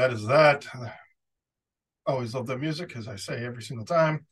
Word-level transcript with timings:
that 0.00 0.12
is 0.14 0.26
that. 0.26 0.66
Always 2.06 2.34
love 2.34 2.46
that 2.46 2.58
music, 2.58 2.96
as 2.96 3.06
I 3.06 3.16
say 3.16 3.44
every 3.44 3.62
single 3.62 3.84
time. 3.84 4.24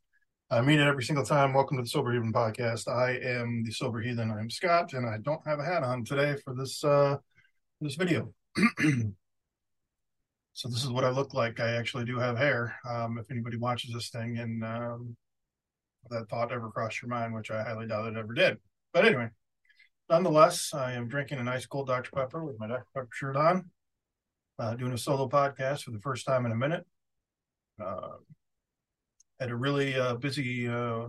I 0.51 0.63
mean 0.63 0.81
it 0.81 0.87
every 0.87 1.05
single 1.05 1.27
time. 1.27 1.53
Welcome 1.53 1.77
to 1.77 1.83
the 1.83 1.89
Sober 1.89 2.11
Heathen 2.11 2.33
podcast. 2.33 2.89
I 2.89 3.19
am 3.19 3.65
the 3.65 3.71
Sober 3.71 4.01
Heathen. 4.01 4.31
I'm 4.31 4.49
Scott, 4.49 4.95
and 4.95 5.07
I 5.07 5.19
don't 5.19 5.47
have 5.47 5.59
a 5.59 5.65
hat 5.65 5.83
on 5.83 6.07
today 6.07 6.37
for 6.43 6.55
this 6.55 6.83
uh 6.83 7.19
this 7.83 7.97
video. 7.97 8.33
so 10.55 10.69
this 10.71 10.85
is 10.85 10.89
what 10.89 11.05
I 11.05 11.11
look 11.11 11.35
like. 11.35 11.61
I 11.61 11.73
actually 11.73 12.07
do 12.07 12.19
have 12.19 12.39
hair. 12.39 12.75
Um, 12.89 13.19
if 13.19 13.31
anybody 13.31 13.59
watches 13.59 13.93
this 13.93 14.09
thing 14.09 14.39
and 14.39 14.65
um, 14.65 15.17
that 16.09 16.31
thought 16.31 16.51
ever 16.51 16.71
crossed 16.71 17.03
your 17.03 17.11
mind, 17.11 17.35
which 17.35 17.51
I 17.51 17.63
highly 17.63 17.87
doubt 17.87 18.07
it 18.07 18.17
ever 18.17 18.33
did. 18.33 18.57
But 18.95 19.05
anyway, 19.05 19.29
nonetheless, 20.09 20.73
I 20.73 20.95
am 20.95 21.09
drinking 21.09 21.41
a 21.41 21.45
nice 21.45 21.67
cold 21.67 21.89
Dr. 21.89 22.11
Pepper 22.13 22.43
with 22.43 22.59
my 22.59 22.69
Dr. 22.69 22.87
Pepper 22.95 23.09
shirt 23.13 23.37
on 23.37 23.71
uh, 24.59 24.75
doing 24.75 24.93
a 24.93 24.99
solo 24.99 25.29
podcast 25.29 25.83
for 25.83 25.91
the 25.91 26.01
first 26.01 26.27
time 26.27 26.47
in 26.47 26.53
a 26.53 26.57
minute. 26.57 26.85
Uh, 27.83 28.17
had 29.39 29.51
a 29.51 29.57
really 29.57 29.95
uh, 29.95 30.15
busy 30.15 30.67
uh, 30.69 31.07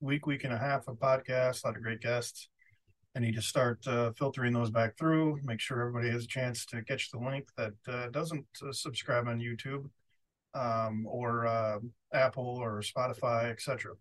week, 0.00 0.26
week 0.26 0.44
and 0.44 0.52
a 0.52 0.58
half 0.58 0.86
of 0.88 0.96
podcasts, 0.96 1.64
a 1.64 1.68
lot 1.68 1.76
of 1.76 1.82
great 1.82 2.00
guests. 2.00 2.48
I 3.16 3.20
need 3.20 3.34
to 3.36 3.42
start 3.42 3.86
uh, 3.86 4.12
filtering 4.12 4.52
those 4.52 4.70
back 4.70 4.98
through, 4.98 5.40
make 5.42 5.58
sure 5.58 5.80
everybody 5.80 6.10
has 6.10 6.24
a 6.24 6.28
chance 6.28 6.66
to 6.66 6.82
catch 6.82 7.10
the 7.10 7.18
link 7.18 7.48
that 7.56 7.72
uh, 7.88 8.08
doesn't 8.08 8.44
subscribe 8.72 9.26
on 9.26 9.40
YouTube 9.40 9.88
um, 10.52 11.06
or 11.08 11.80
Apple 12.12 12.58
or 12.60 12.82
Spotify, 12.82 13.50
etc. 13.50 13.94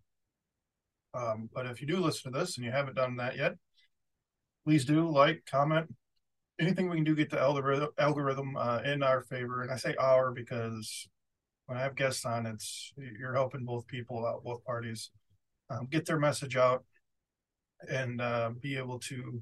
Um, 1.13 1.49
but 1.53 1.65
if 1.65 1.79
you 1.79 1.87
do 1.87 1.99
listen 1.99 2.33
to 2.33 2.39
this 2.39 2.57
and 2.57 2.65
you 2.65 2.71
haven't 2.71 2.95
done 2.95 3.15
that 3.17 3.37
yet, 3.37 3.55
please 4.65 4.83
do 4.83 5.09
like, 5.09 5.43
comment, 5.49 5.93
anything 6.59 6.89
we 6.89 6.97
can 6.97 7.03
do 7.03 7.15
get 7.15 7.29
the 7.29 7.39
algorithm 7.39 7.89
algorithm 7.97 8.55
uh, 8.57 8.79
in 8.85 9.03
our 9.03 9.21
favor, 9.21 9.61
and 9.61 9.71
I 9.71 9.77
say 9.77 9.95
our 9.99 10.31
because 10.31 11.07
when 11.65 11.77
I 11.77 11.81
have 11.81 11.95
guests 11.95 12.25
on, 12.25 12.45
it's 12.45 12.93
you're 12.97 13.33
helping 13.33 13.65
both 13.65 13.87
people 13.87 14.25
out, 14.25 14.43
both 14.43 14.63
parties, 14.63 15.11
um, 15.69 15.87
get 15.89 16.05
their 16.05 16.19
message 16.19 16.55
out, 16.55 16.83
and 17.89 18.21
uh, 18.21 18.51
be 18.59 18.77
able 18.77 18.99
to 18.99 19.41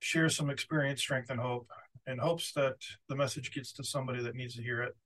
share 0.00 0.28
some 0.28 0.50
experience, 0.50 1.00
strength, 1.00 1.30
and 1.30 1.40
hope, 1.40 1.68
in 2.06 2.18
hopes 2.18 2.52
that 2.52 2.74
the 3.08 3.14
message 3.14 3.52
gets 3.54 3.72
to 3.74 3.84
somebody 3.84 4.22
that 4.22 4.34
needs 4.34 4.56
to 4.56 4.62
hear 4.62 4.82
it. 4.82 4.96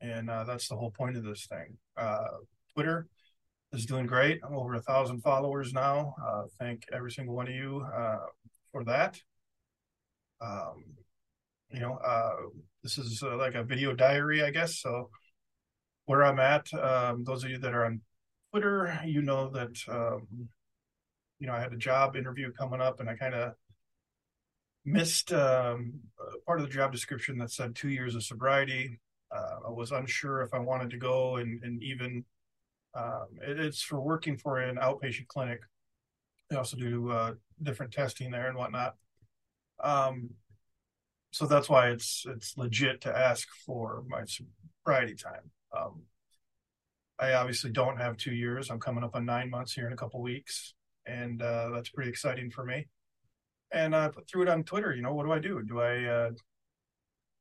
And 0.00 0.30
uh, 0.30 0.44
that's 0.44 0.68
the 0.68 0.76
whole 0.76 0.90
point 0.90 1.16
of 1.16 1.24
this 1.24 1.46
thing. 1.46 1.76
Uh, 1.96 2.24
Twitter 2.72 3.06
is 3.72 3.86
doing 3.86 4.06
great. 4.06 4.40
I'm 4.42 4.54
over 4.54 4.74
a 4.74 4.82
thousand 4.82 5.20
followers 5.20 5.72
now. 5.72 6.14
Uh, 6.24 6.44
thank 6.58 6.84
every 6.92 7.10
single 7.10 7.34
one 7.34 7.48
of 7.48 7.54
you 7.54 7.86
uh, 7.94 8.26
for 8.72 8.84
that. 8.84 9.20
Um, 10.44 10.84
you 11.70 11.80
know, 11.80 11.94
uh, 11.94 12.36
this 12.82 12.98
is 12.98 13.22
uh, 13.22 13.36
like 13.36 13.54
a 13.54 13.64
video 13.64 13.94
diary, 13.94 14.42
I 14.42 14.50
guess. 14.50 14.78
So 14.78 15.10
where 16.06 16.24
I'm 16.24 16.38
at, 16.38 16.72
um, 16.74 17.24
those 17.24 17.44
of 17.44 17.50
you 17.50 17.58
that 17.58 17.74
are 17.74 17.86
on 17.86 18.00
Twitter, 18.50 19.00
you 19.04 19.22
know 19.22 19.48
that 19.50 19.76
um, 19.88 20.28
you 21.38 21.46
know 21.46 21.54
I 21.54 21.60
had 21.60 21.72
a 21.72 21.78
job 21.78 22.16
interview 22.16 22.52
coming 22.52 22.80
up, 22.80 23.00
and 23.00 23.08
I 23.08 23.14
kind 23.14 23.34
of 23.34 23.54
missed 24.84 25.32
um, 25.32 25.94
part 26.46 26.60
of 26.60 26.66
the 26.66 26.72
job 26.72 26.92
description 26.92 27.38
that 27.38 27.50
said 27.50 27.74
two 27.74 27.88
years 27.88 28.14
of 28.14 28.22
sobriety. 28.22 29.00
Uh, 29.34 29.66
I 29.66 29.70
was 29.70 29.90
unsure 29.90 30.42
if 30.42 30.54
I 30.54 30.58
wanted 30.58 30.90
to 30.90 30.98
go, 30.98 31.36
and, 31.36 31.62
and 31.64 31.82
even 31.82 32.24
um, 32.94 33.26
it, 33.42 33.58
it's 33.58 33.82
for 33.82 34.00
working 34.00 34.36
for 34.36 34.60
an 34.60 34.76
outpatient 34.76 35.26
clinic. 35.26 35.60
They 36.50 36.56
also 36.56 36.76
do 36.76 37.10
uh, 37.10 37.34
different 37.62 37.92
testing 37.92 38.30
there 38.30 38.48
and 38.48 38.56
whatnot. 38.56 38.94
Um, 39.82 40.30
so 41.34 41.46
that's 41.46 41.68
why 41.68 41.90
it's 41.90 42.24
it's 42.28 42.56
legit 42.56 43.00
to 43.00 43.18
ask 43.18 43.48
for 43.66 44.04
my 44.08 44.22
sobriety 44.24 45.16
time. 45.16 45.50
Um, 45.76 46.02
I 47.18 47.32
obviously 47.32 47.72
don't 47.72 47.96
have 47.96 48.16
two 48.16 48.32
years. 48.32 48.70
I'm 48.70 48.78
coming 48.78 49.02
up 49.02 49.16
on 49.16 49.24
nine 49.24 49.50
months 49.50 49.72
here 49.72 49.88
in 49.88 49.92
a 49.92 49.96
couple 49.96 50.22
weeks, 50.22 50.74
and 51.06 51.42
uh, 51.42 51.70
that's 51.74 51.88
pretty 51.88 52.08
exciting 52.08 52.52
for 52.52 52.64
me. 52.64 52.86
And 53.72 53.96
I 53.96 54.10
threw 54.30 54.42
it 54.42 54.48
on 54.48 54.62
Twitter. 54.62 54.94
You 54.94 55.02
know, 55.02 55.12
what 55.12 55.26
do 55.26 55.32
I 55.32 55.40
do? 55.40 55.60
Do 55.64 55.80
I? 55.80 56.04
Uh, 56.04 56.30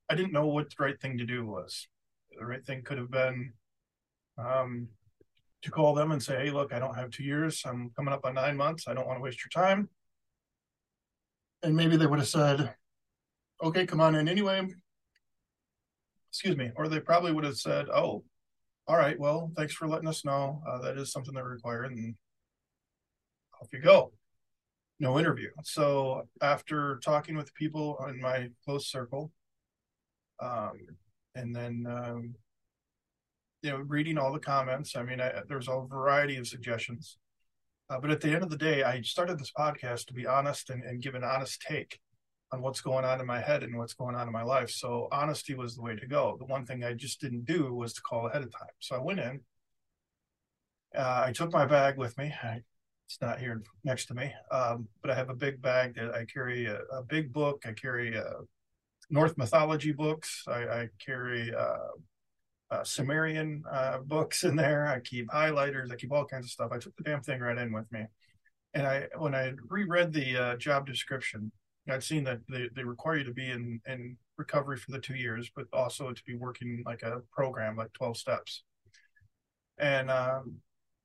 I 0.09 0.15
didn't 0.15 0.33
know 0.33 0.47
what 0.47 0.71
the 0.71 0.83
right 0.83 0.99
thing 0.99 1.19
to 1.19 1.25
do 1.25 1.45
was. 1.45 1.87
The 2.35 2.47
right 2.47 2.65
thing 2.65 2.81
could 2.81 2.97
have 2.97 3.11
been 3.11 3.53
um, 4.39 4.87
to 5.61 5.69
call 5.69 5.93
them 5.93 6.11
and 6.11 6.23
say, 6.23 6.45
"Hey, 6.45 6.49
look, 6.49 6.73
I 6.73 6.79
don't 6.79 6.95
have 6.95 7.11
two 7.11 7.23
years. 7.23 7.61
I'm 7.63 7.91
coming 7.95 8.13
up 8.15 8.25
on 8.25 8.33
nine 8.33 8.57
months. 8.57 8.87
I 8.87 8.95
don't 8.95 9.05
want 9.05 9.19
to 9.19 9.23
waste 9.23 9.45
your 9.45 9.63
time." 9.63 9.89
and 11.63 11.77
maybe 11.77 11.95
they 11.95 12.05
would 12.05 12.19
have 12.19 12.27
said, 12.27 12.75
okay, 13.63 13.85
come 13.85 14.01
on 14.01 14.15
in 14.15 14.27
anyway. 14.27 14.67
Excuse 16.29 16.57
me. 16.57 16.71
Or 16.75 16.87
they 16.87 16.99
probably 16.99 17.31
would 17.31 17.43
have 17.43 17.57
said, 17.57 17.87
oh, 17.89 18.23
all 18.87 18.97
right, 18.97 19.17
well, 19.17 19.51
thanks 19.55 19.73
for 19.73 19.87
letting 19.87 20.09
us 20.09 20.25
know. 20.25 20.61
Uh, 20.67 20.79
that 20.81 20.97
is 20.97 21.11
something 21.11 21.33
that 21.33 21.43
we 21.43 21.49
require. 21.51 21.83
And 21.83 22.15
off 23.61 23.69
you 23.71 23.79
go. 23.79 24.11
No 24.99 25.17
interview. 25.19 25.49
So 25.63 26.27
after 26.41 26.99
talking 27.03 27.35
with 27.35 27.53
people 27.55 27.97
in 28.09 28.19
my 28.19 28.49
close 28.65 28.87
circle, 28.87 29.31
um, 30.41 30.73
and 31.35 31.55
then, 31.55 31.85
um, 31.87 32.35
you 33.61 33.71
know, 33.71 33.77
reading 33.77 34.17
all 34.17 34.33
the 34.33 34.39
comments, 34.39 34.95
I 34.95 35.03
mean, 35.03 35.21
I, 35.21 35.41
there's 35.47 35.69
a 35.69 35.85
variety 35.87 36.37
of 36.37 36.47
suggestions. 36.47 37.17
Uh, 37.89 37.99
but 37.99 38.11
at 38.11 38.21
the 38.21 38.31
end 38.31 38.43
of 38.43 38.49
the 38.49 38.57
day, 38.57 38.83
I 38.83 39.01
started 39.01 39.39
this 39.39 39.51
podcast 39.57 40.07
to 40.07 40.13
be 40.13 40.27
honest 40.27 40.69
and, 40.69 40.83
and 40.83 41.01
give 41.01 41.15
an 41.15 41.23
honest 41.23 41.61
take 41.61 41.99
on 42.53 42.61
what's 42.61 42.81
going 42.81 43.03
on 43.03 43.19
in 43.19 43.25
my 43.25 43.41
head 43.41 43.63
and 43.63 43.75
what's 43.75 43.95
going 43.95 44.15
on 44.15 44.27
in 44.27 44.31
my 44.31 44.43
life. 44.43 44.69
So 44.69 45.07
honesty 45.11 45.55
was 45.55 45.75
the 45.75 45.81
way 45.81 45.95
to 45.95 46.05
go. 46.05 46.37
The 46.37 46.45
one 46.45 46.67
thing 46.67 46.83
I 46.83 46.93
just 46.93 47.19
didn't 47.19 47.45
do 47.45 47.73
was 47.73 47.93
to 47.93 48.01
call 48.01 48.27
ahead 48.27 48.43
of 48.43 48.51
time. 48.51 48.75
So 48.79 48.95
I 48.95 48.99
went 48.99 49.19
in. 49.19 49.41
Uh, 50.95 51.23
I 51.25 51.31
took 51.31 51.51
my 51.51 51.65
bag 51.65 51.97
with 51.97 52.15
me. 52.19 52.31
I, 52.43 52.61
it's 53.07 53.19
not 53.19 53.39
here 53.39 53.63
next 53.83 54.05
to 54.05 54.13
me, 54.13 54.31
um, 54.51 54.87
but 55.01 55.09
I 55.09 55.15
have 55.15 55.31
a 55.31 55.35
big 55.35 55.63
bag 55.63 55.95
that 55.95 56.13
I 56.13 56.25
carry 56.25 56.67
a, 56.67 56.77
a 56.91 57.01
big 57.01 57.33
book. 57.33 57.63
I 57.65 57.71
carry 57.71 58.15
uh, 58.15 58.43
Norse 59.09 59.35
mythology 59.35 59.91
books. 59.91 60.43
I, 60.47 60.59
I 60.63 60.89
carry 61.03 61.53
uh, 61.55 61.93
uh, 62.69 62.83
Sumerian 62.83 63.63
uh, 63.71 63.97
books 63.97 64.43
in 64.43 64.55
there. 64.55 64.87
I 64.87 64.99
keep 64.99 65.27
highlighters. 65.29 65.91
I 65.91 65.95
keep 65.95 66.11
all 66.11 66.25
kinds 66.25 66.45
of 66.45 66.51
stuff. 66.51 66.71
I 66.71 66.77
took 66.77 66.95
the 66.97 67.03
damn 67.03 67.21
thing 67.23 67.39
right 67.39 67.57
in 67.57 67.73
with 67.73 67.91
me. 67.91 68.05
And 68.75 68.85
I, 68.85 69.07
when 69.17 69.33
I 69.33 69.53
reread 69.67 70.13
the 70.13 70.37
uh, 70.37 70.55
job 70.57 70.85
description, 70.85 71.51
I'd 71.89 72.03
seen 72.03 72.23
that 72.23 72.39
they, 72.49 72.69
they 72.75 72.83
require 72.83 73.17
you 73.17 73.23
to 73.25 73.33
be 73.33 73.49
in, 73.49 73.81
in 73.87 74.17
recovery 74.37 74.77
for 74.77 74.91
the 74.91 74.99
two 74.99 75.15
years, 75.15 75.51
but 75.55 75.65
also 75.73 76.11
to 76.11 76.23
be 76.25 76.35
working 76.35 76.83
like 76.85 77.01
a 77.01 77.21
program, 77.31 77.75
like 77.75 77.91
12 77.93 78.17
steps. 78.17 78.63
And 79.77 80.09
um, 80.09 80.55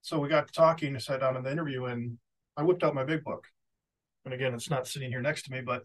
so 0.03 0.19
we 0.19 0.29
got 0.29 0.53
talking, 0.53 0.95
I 0.95 0.99
sat 0.99 1.21
down 1.21 1.37
in 1.37 1.43
the 1.43 1.51
interview, 1.51 1.87
and 1.87 2.19
I 2.57 2.63
whipped 2.63 2.85
out 2.85 2.95
my 2.95 3.05
big 3.05 3.25
book. 3.25 3.45
And 4.25 4.35
again, 4.35 4.55
it's 4.55 4.71
not 4.71 4.87
sitting 4.87 5.11
here 5.11 5.23
next 5.23 5.45
to 5.45 5.53
me, 5.53 5.63
but 5.63 5.83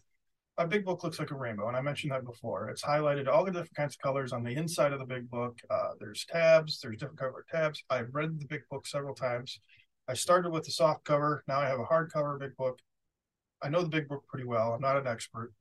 my 0.57 0.65
big 0.65 0.85
book 0.85 1.03
looks 1.03 1.17
like 1.17 1.31
a 1.31 1.35
rainbow, 1.35 1.67
and 1.67 1.75
I 1.75 1.81
mentioned 1.81 2.11
that 2.11 2.25
before. 2.25 2.69
It's 2.69 2.83
highlighted 2.83 3.27
all 3.27 3.43
the 3.43 3.51
different 3.51 3.75
kinds 3.75 3.95
of 3.95 3.99
colors 3.99 4.33
on 4.33 4.43
the 4.43 4.55
inside 4.55 4.93
of 4.93 4.99
the 4.99 5.05
big 5.05 5.29
book. 5.29 5.57
Uh, 5.69 5.91
there's 5.99 6.25
tabs, 6.25 6.79
there's 6.79 6.97
different 6.97 7.19
cover 7.19 7.43
tabs. 7.51 7.83
I've 7.89 8.13
read 8.13 8.39
the 8.39 8.45
big 8.45 8.61
book 8.69 8.85
several 8.85 9.15
times. 9.15 9.59
I 10.07 10.13
started 10.13 10.51
with 10.51 10.65
the 10.65 10.71
soft 10.71 11.05
cover. 11.05 11.43
Now 11.47 11.59
I 11.59 11.67
have 11.67 11.79
a 11.79 11.85
hardcover 11.85 12.39
big 12.39 12.55
book. 12.55 12.79
I 13.63 13.69
know 13.69 13.81
the 13.81 13.89
big 13.89 14.07
book 14.09 14.27
pretty 14.27 14.45
well. 14.45 14.73
I'm 14.73 14.81
not 14.81 14.97
an 14.97 15.07
expert, 15.07 15.53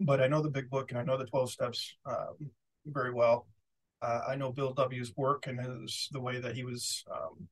but 0.00 0.20
I 0.20 0.26
know 0.26 0.42
the 0.42 0.50
big 0.50 0.68
book 0.68 0.90
and 0.90 0.98
I 0.98 1.04
know 1.04 1.16
the 1.16 1.26
12 1.26 1.50
steps 1.50 1.96
um, 2.04 2.50
very 2.86 3.12
well. 3.12 3.46
Uh, 4.02 4.20
I 4.28 4.36
know 4.36 4.52
Bill 4.52 4.74
W.'s 4.74 5.12
work 5.16 5.46
and 5.46 5.60
his 5.60 6.08
the 6.12 6.20
way 6.20 6.40
that 6.40 6.54
he 6.54 6.64
was 6.64 7.04
um, 7.12 7.48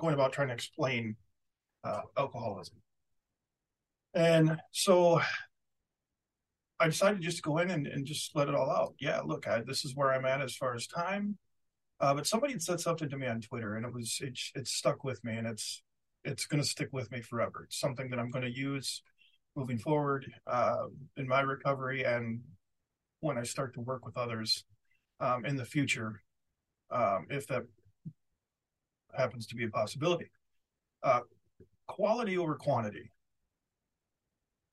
going 0.00 0.14
about 0.14 0.32
trying 0.32 0.48
to 0.48 0.54
explain 0.54 1.16
uh, 1.84 2.00
alcoholism. 2.16 2.76
And 4.14 4.58
so 4.72 5.20
I 6.80 6.86
decided 6.86 7.20
just 7.20 7.38
to 7.38 7.42
go 7.42 7.58
in 7.58 7.70
and, 7.70 7.86
and 7.86 8.06
just 8.06 8.34
let 8.34 8.48
it 8.48 8.54
all 8.54 8.70
out. 8.70 8.94
Yeah, 8.98 9.20
look, 9.20 9.46
I, 9.46 9.60
this 9.60 9.84
is 9.84 9.94
where 9.94 10.12
I'm 10.12 10.24
at 10.24 10.40
as 10.40 10.56
far 10.56 10.74
as 10.74 10.86
time. 10.86 11.36
Uh, 12.00 12.14
but 12.14 12.26
somebody 12.26 12.52
had 12.52 12.62
said 12.62 12.80
something 12.80 13.08
to 13.10 13.18
me 13.18 13.26
on 13.26 13.40
Twitter, 13.40 13.74
and 13.74 13.84
it 13.84 13.92
was 13.92 14.18
it, 14.20 14.38
it 14.54 14.68
stuck 14.68 15.02
with 15.02 15.22
me, 15.24 15.36
and 15.36 15.46
it's 15.48 15.82
it's 16.24 16.46
going 16.46 16.62
to 16.62 16.68
stick 16.68 16.88
with 16.92 17.10
me 17.10 17.20
forever. 17.20 17.64
It's 17.64 17.78
something 17.78 18.10
that 18.10 18.18
I'm 18.18 18.30
going 18.30 18.44
to 18.44 18.56
use 18.56 19.02
moving 19.56 19.78
forward 19.78 20.30
uh, 20.46 20.86
in 21.16 21.26
my 21.26 21.40
recovery, 21.40 22.04
and 22.04 22.40
when 23.20 23.38
I 23.38 23.42
start 23.42 23.74
to 23.74 23.80
work 23.80 24.04
with 24.04 24.16
others 24.16 24.64
um, 25.20 25.44
in 25.44 25.56
the 25.56 25.64
future, 25.64 26.22
um, 26.90 27.26
if 27.30 27.46
that 27.48 27.62
happens 29.16 29.46
to 29.48 29.56
be 29.56 29.64
a 29.64 29.68
possibility. 29.68 30.30
Uh, 31.02 31.20
quality 31.86 32.38
over 32.38 32.54
quantity. 32.54 33.10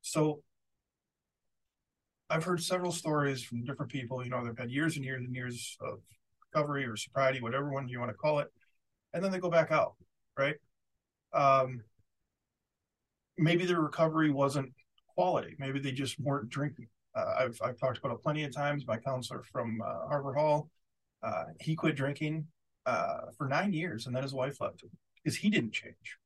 So 0.02 0.42
I've 2.30 2.44
heard 2.44 2.62
several 2.62 2.92
stories 2.92 3.44
from 3.44 3.64
different 3.64 3.92
people. 3.92 4.24
You 4.24 4.30
know, 4.30 4.44
they've 4.44 4.58
had 4.58 4.72
years 4.72 4.96
and 4.96 5.06
years 5.06 5.24
and 5.24 5.34
years 5.34 5.78
of 5.82 6.00
recovery 6.54 6.86
or 6.86 6.96
sobriety, 6.96 7.42
whatever 7.42 7.72
one 7.72 7.88
you 7.88 8.00
want 8.00 8.12
to 8.12 8.18
call 8.18 8.40
it, 8.40 8.48
and 9.14 9.24
then 9.24 9.32
they 9.32 9.40
go 9.40 9.50
back 9.50 9.72
out, 9.72 9.94
right? 10.38 10.56
Um, 11.36 11.84
maybe 13.38 13.66
their 13.66 13.82
recovery 13.82 14.32
wasn't 14.32 14.72
quality. 15.14 15.56
Maybe 15.60 15.80
they 15.80 15.92
just 15.92 16.20
weren't 16.20 16.50
drinking. 16.50 16.88
Uh, 17.16 17.34
I've 17.40 17.60
I've 17.64 17.80
talked 17.80 17.98
about 17.98 18.14
it 18.14 18.24
plenty 18.24 18.44
of 18.44 18.54
times. 18.54 18.86
My 18.88 18.98
counselor 18.98 19.44
from 19.44 19.82
uh, 19.82 20.08
Harbor 20.08 20.34
Hall, 20.34 20.70
uh, 21.24 21.46
he 21.60 21.76
quit 21.76 21.96
drinking 21.96 22.48
uh, 22.86 23.32
for 23.38 23.48
nine 23.48 23.74
years, 23.74 24.08
and 24.08 24.16
then 24.16 24.24
his 24.24 24.34
wife 24.34 24.60
left 24.60 24.84
him 24.84 24.90
because 25.24 25.38
he 25.38 25.50
didn't 25.50 25.72
change. 25.72 26.18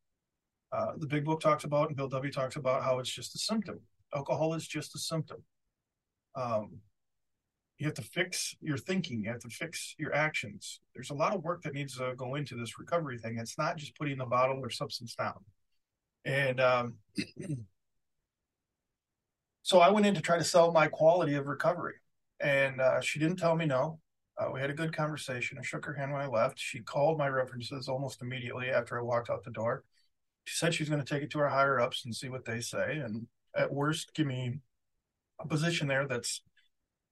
Uh, 0.71 0.93
the 0.97 1.07
big 1.07 1.25
book 1.25 1.39
talks 1.39 1.63
about, 1.63 1.87
and 1.87 1.97
Bill 1.97 2.07
W 2.07 2.31
talks 2.31 2.55
about 2.55 2.83
how 2.83 2.99
it's 2.99 3.09
just 3.09 3.35
a 3.35 3.39
symptom. 3.39 3.79
Alcohol 4.15 4.53
is 4.53 4.67
just 4.67 4.95
a 4.95 4.99
symptom. 4.99 5.43
Um, 6.35 6.79
you 7.79 7.85
have 7.85 7.95
to 7.95 8.01
fix 8.01 8.55
your 8.61 8.77
thinking. 8.77 9.23
You 9.23 9.29
have 9.29 9.39
to 9.39 9.49
fix 9.49 9.95
your 9.97 10.13
actions. 10.13 10.81
There's 10.93 11.11
a 11.11 11.15
lot 11.15 11.33
of 11.33 11.43
work 11.43 11.63
that 11.63 11.73
needs 11.73 11.97
to 11.97 12.13
go 12.17 12.35
into 12.35 12.55
this 12.55 12.77
recovery 12.77 13.17
thing. 13.17 13.37
It's 13.39 13.57
not 13.57 13.77
just 13.77 13.97
putting 13.97 14.17
the 14.17 14.25
bottle 14.25 14.59
or 14.59 14.69
substance 14.69 15.15
down. 15.15 15.39
And 16.25 16.59
um, 16.59 16.95
so 19.61 19.79
I 19.79 19.89
went 19.91 20.05
in 20.05 20.13
to 20.13 20.21
try 20.21 20.37
to 20.37 20.43
sell 20.43 20.73
my 20.73 20.87
quality 20.87 21.35
of 21.35 21.47
recovery, 21.47 21.95
and 22.41 22.81
uh, 22.81 22.99
she 22.99 23.17
didn't 23.17 23.37
tell 23.37 23.55
me 23.55 23.65
no. 23.65 23.99
Uh, 24.37 24.49
we 24.53 24.59
had 24.59 24.69
a 24.69 24.73
good 24.73 24.95
conversation. 24.95 25.57
I 25.57 25.63
shook 25.63 25.85
her 25.85 25.93
hand 25.93 26.11
when 26.11 26.21
I 26.21 26.27
left. 26.27 26.59
She 26.59 26.79
called 26.79 27.17
my 27.17 27.29
references 27.29 27.87
almost 27.87 28.21
immediately 28.21 28.69
after 28.69 28.99
I 28.99 29.03
walked 29.03 29.29
out 29.29 29.43
the 29.43 29.51
door. 29.51 29.83
She 30.43 30.57
said 30.57 30.73
she's 30.73 30.89
going 30.89 31.03
to 31.03 31.13
take 31.13 31.23
it 31.23 31.29
to 31.31 31.39
her 31.39 31.49
higher 31.49 31.79
ups 31.79 32.03
and 32.03 32.13
see 32.13 32.27
what 32.27 32.43
they 32.43 32.59
say, 32.59 32.97
and 32.97 33.25
at 33.55 33.73
worst, 33.73 34.13
give 34.13 34.27
me 34.27 34.59
a 35.39 35.47
position 35.47 35.87
there 35.87 36.05
that's 36.05 36.41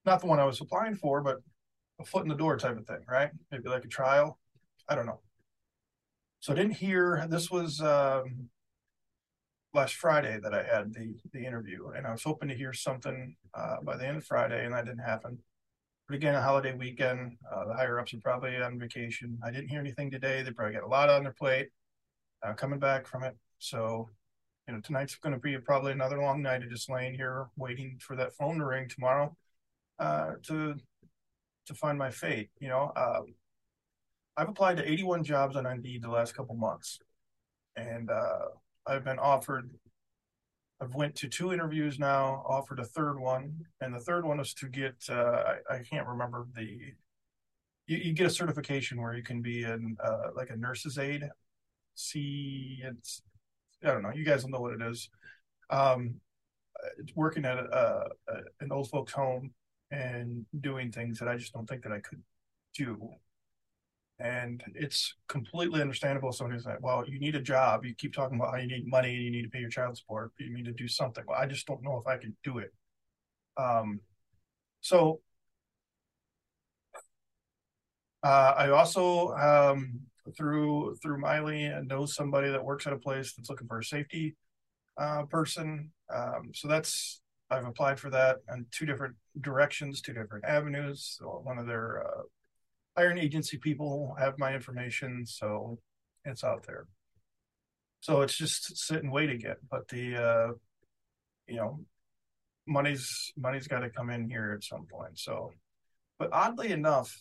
not 0.08 0.22
the 0.22 0.26
one 0.26 0.40
I 0.40 0.46
was 0.46 0.60
applying 0.60 0.96
for, 0.96 1.22
but 1.22 1.38
a 2.00 2.06
foot 2.06 2.24
in 2.24 2.30
the 2.30 2.36
door 2.36 2.58
type 2.58 2.78
of 2.78 2.88
thing, 2.88 3.04
right? 3.08 3.30
Maybe 3.52 3.70
like 3.70 3.86
a 3.86 3.90
trial. 3.90 4.40
I 4.90 4.96
don't 4.96 5.06
know. 5.06 5.20
So 6.40 6.54
I 6.54 6.56
didn't 6.56 6.74
hear. 6.74 7.28
This 7.30 7.52
was 7.52 7.82
um, 7.82 8.50
last 9.74 9.96
Friday 9.96 10.40
that 10.42 10.54
I 10.54 10.64
had 10.64 10.94
the 10.94 11.16
the 11.34 11.46
interview, 11.46 11.90
and 11.90 12.08
I 12.08 12.12
was 12.12 12.24
hoping 12.24 12.50
to 12.50 12.56
hear 12.56 12.74
something 12.74 13.36
uh, 13.54 13.78
by 13.84 13.98
the 13.98 14.08
end 14.08 14.18
of 14.18 14.26
Friday, 14.26 14.64
and 14.64 14.74
that 14.74 14.86
didn't 14.86 15.00
happen. 15.00 15.40
But 16.08 16.16
again, 16.16 16.36
a 16.36 16.42
holiday 16.42 16.74
weekend, 16.74 17.38
uh, 17.54 17.66
the 17.66 17.74
higher 17.74 18.00
ups 18.00 18.14
are 18.14 18.22
probably 18.24 18.56
on 18.56 18.80
vacation. 18.80 19.38
I 19.44 19.52
didn't 19.52 19.68
hear 19.68 19.82
anything 19.82 20.10
today. 20.10 20.42
They 20.42 20.52
probably 20.52 20.76
got 20.76 20.84
a 20.84 20.88
lot 20.88 21.10
on 21.10 21.24
their 21.24 21.34
plate 21.34 21.68
uh, 22.44 22.54
coming 22.54 22.80
back 22.80 23.08
from 23.08 23.24
it. 23.24 23.36
So, 23.60 24.10
you 24.68 24.74
know, 24.74 24.80
tonight's 24.80 25.16
going 25.16 25.34
to 25.34 25.40
be 25.40 25.58
probably 25.58 25.92
another 25.92 26.22
long 26.22 26.42
night 26.42 26.64
of 26.64 26.70
just 26.70 26.90
laying 26.90 27.16
here 27.16 27.48
waiting 27.58 27.98
for 28.00 28.16
that 28.16 28.34
phone 28.36 28.60
to 28.60 28.66
ring 28.66 28.88
tomorrow 28.88 29.36
uh, 30.00 30.32
to 30.44 30.76
to 31.66 31.74
find 31.74 31.98
my 31.98 32.10
fate. 32.10 32.50
You 32.60 32.70
know, 32.70 32.92
um, 32.96 33.34
I've 34.36 34.50
applied 34.50 34.78
to 34.78 34.90
81 34.90 35.24
jobs 35.24 35.56
on 35.56 35.66
Indeed 35.66 36.04
the 36.04 36.10
last 36.10 36.36
couple 36.36 36.56
months, 36.56 37.00
and 37.76 38.10
uh, 38.10 38.48
I've 38.86 39.04
been 39.04 39.20
offered. 39.20 39.70
I've 40.80 40.94
went 40.94 41.16
to 41.16 41.28
two 41.28 41.54
interviews 41.54 41.98
now, 41.98 42.44
offered 42.48 42.80
a 42.80 42.86
third 42.86 43.20
one, 43.20 43.66
and 43.82 43.94
the 43.94 44.00
third 44.00 44.26
one 44.26 44.40
is 44.40 44.54
to 44.56 44.68
get. 44.68 44.96
Uh, 45.10 45.56
I, 45.70 45.76
I, 45.76 45.84
can't 45.84 46.08
remember 46.08 46.48
the. 46.56 46.94
You, 47.88 47.98
you, 47.98 48.14
get 48.14 48.28
a 48.28 48.30
certification 48.30 49.02
where 49.02 49.16
you 49.16 49.24
can 49.24 49.42
be 49.42 49.64
in 49.64 49.98
uh, 50.04 50.30
like 50.36 50.52
a 50.52 50.56
nurse's 50.56 51.00
aide. 51.00 51.24
See, 51.96 52.80
it's 52.84 53.24
I 53.84 53.88
don't 53.88 54.04
know. 54.04 54.12
You 54.14 54.24
guys 54.24 54.44
will 54.44 54.52
know 54.52 54.62
what 54.62 54.74
it 54.74 54.82
is. 54.82 55.10
Um, 55.70 56.16
it's 57.00 57.16
working 57.16 57.46
at 57.46 57.58
a, 57.58 58.08
a, 58.28 58.34
an 58.62 58.72
old 58.72 58.90
folks 58.90 59.12
home 59.12 59.52
and 59.92 60.46
doing 60.60 60.92
things 60.92 61.20
that 61.20 61.28
I 61.28 61.38
just 61.38 61.54
don't 61.54 61.68
think 61.68 61.84
that 61.84 61.92
I 61.92 62.00
could 62.00 62.22
do. 62.76 63.10
And 64.20 64.64
it's 64.74 65.14
completely 65.28 65.80
understandable. 65.80 66.32
Somebody's 66.32 66.66
like, 66.66 66.82
well, 66.82 67.04
you 67.08 67.20
need 67.20 67.36
a 67.36 67.42
job. 67.42 67.86
You 67.86 67.94
keep 67.94 68.14
talking 68.14 68.38
about 68.40 68.52
how 68.52 68.58
you 68.58 68.68
need 68.68 68.88
money 68.88 69.16
and 69.16 69.24
you 69.24 69.32
need 69.32 69.44
to 69.44 69.50
pay 69.50 69.60
your 69.60 69.70
child 69.70 69.96
support. 69.96 70.32
You 70.40 70.54
need 70.54 70.66
to 70.66 70.74
do 70.74 70.88
something. 70.88 71.24
Well, 71.28 71.40
I 71.40 71.46
just 71.46 71.68
don't 71.68 71.84
know 71.84 71.98
if 71.98 72.08
I 72.08 72.18
can 72.18 72.36
do 72.44 72.58
it. 72.58 72.74
Um, 73.58 74.00
so 74.82 75.22
uh, 78.24 78.54
I 78.58 78.70
also, 78.70 79.34
um, 79.34 80.02
through 80.36 80.96
through 81.02 81.20
Miley, 81.20 81.66
and 81.66 81.88
know 81.88 82.06
somebody 82.06 82.50
that 82.50 82.64
works 82.64 82.88
at 82.88 82.94
a 82.94 82.98
place 82.98 83.34
that's 83.34 83.50
looking 83.50 83.68
for 83.68 83.80
a 83.80 83.84
safety 83.84 84.36
uh, 84.98 85.24
person. 85.24 85.92
Um, 86.14 86.52
so 86.54 86.68
that's 86.68 87.22
I've 87.50 87.66
applied 87.66 88.00
for 88.00 88.10
that 88.10 88.38
in 88.54 88.66
two 88.72 88.86
different 88.86 89.16
directions, 89.40 90.02
two 90.02 90.14
different 90.14 90.46
avenues. 90.46 91.18
One 91.22 91.58
of 91.58 91.66
their 91.66 92.04
uh, 92.06 92.22
hiring 92.98 93.20
agency 93.20 93.58
people 93.58 94.16
have 94.20 94.38
my 94.38 94.54
information, 94.54 95.26
so 95.26 95.80
it's 96.26 96.44
out 96.44 96.66
there. 96.68 96.88
So 98.02 98.22
it's 98.22 98.38
just 98.38 98.78
sit 98.78 99.02
and 99.04 99.12
wait 99.12 99.30
again. 99.30 99.56
But 99.70 99.88
the 99.88 100.16
uh, 100.16 100.52
you 101.48 101.56
know 101.56 101.80
money's 102.68 103.32
money's 103.38 103.68
got 103.68 103.80
to 103.80 103.90
come 103.90 104.10
in 104.10 104.30
here 104.30 104.54
at 104.56 104.64
some 104.64 104.86
point. 104.86 105.18
So, 105.18 105.52
but 106.20 106.30
oddly 106.34 106.72
enough, 106.72 107.18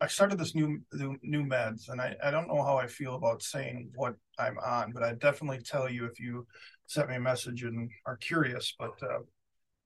I 0.00 0.06
started 0.06 0.38
this 0.38 0.54
new 0.54 0.80
new 0.92 1.44
meds, 1.44 1.88
and 1.88 2.00
I, 2.00 2.14
I 2.22 2.30
don't 2.30 2.48
know 2.48 2.62
how 2.62 2.76
I 2.76 2.86
feel 2.86 3.14
about 3.14 3.42
saying 3.42 3.90
what 3.94 4.14
I'm 4.38 4.58
on, 4.58 4.92
but 4.92 5.02
I 5.02 5.14
definitely 5.14 5.60
tell 5.60 5.88
you 5.88 6.04
if 6.04 6.18
you 6.18 6.46
sent 6.86 7.08
me 7.08 7.16
a 7.16 7.20
message 7.20 7.62
and 7.62 7.90
are 8.04 8.16
curious. 8.16 8.74
But 8.78 8.94
uh, 9.02 9.20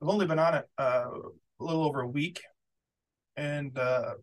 I've 0.02 0.08
only 0.08 0.26
been 0.26 0.38
on 0.38 0.54
it 0.54 0.64
uh, 0.78 1.06
a 1.60 1.64
little 1.64 1.84
over 1.84 2.00
a 2.00 2.08
week, 2.08 2.40
and 3.36 3.76
uh, 3.78 4.14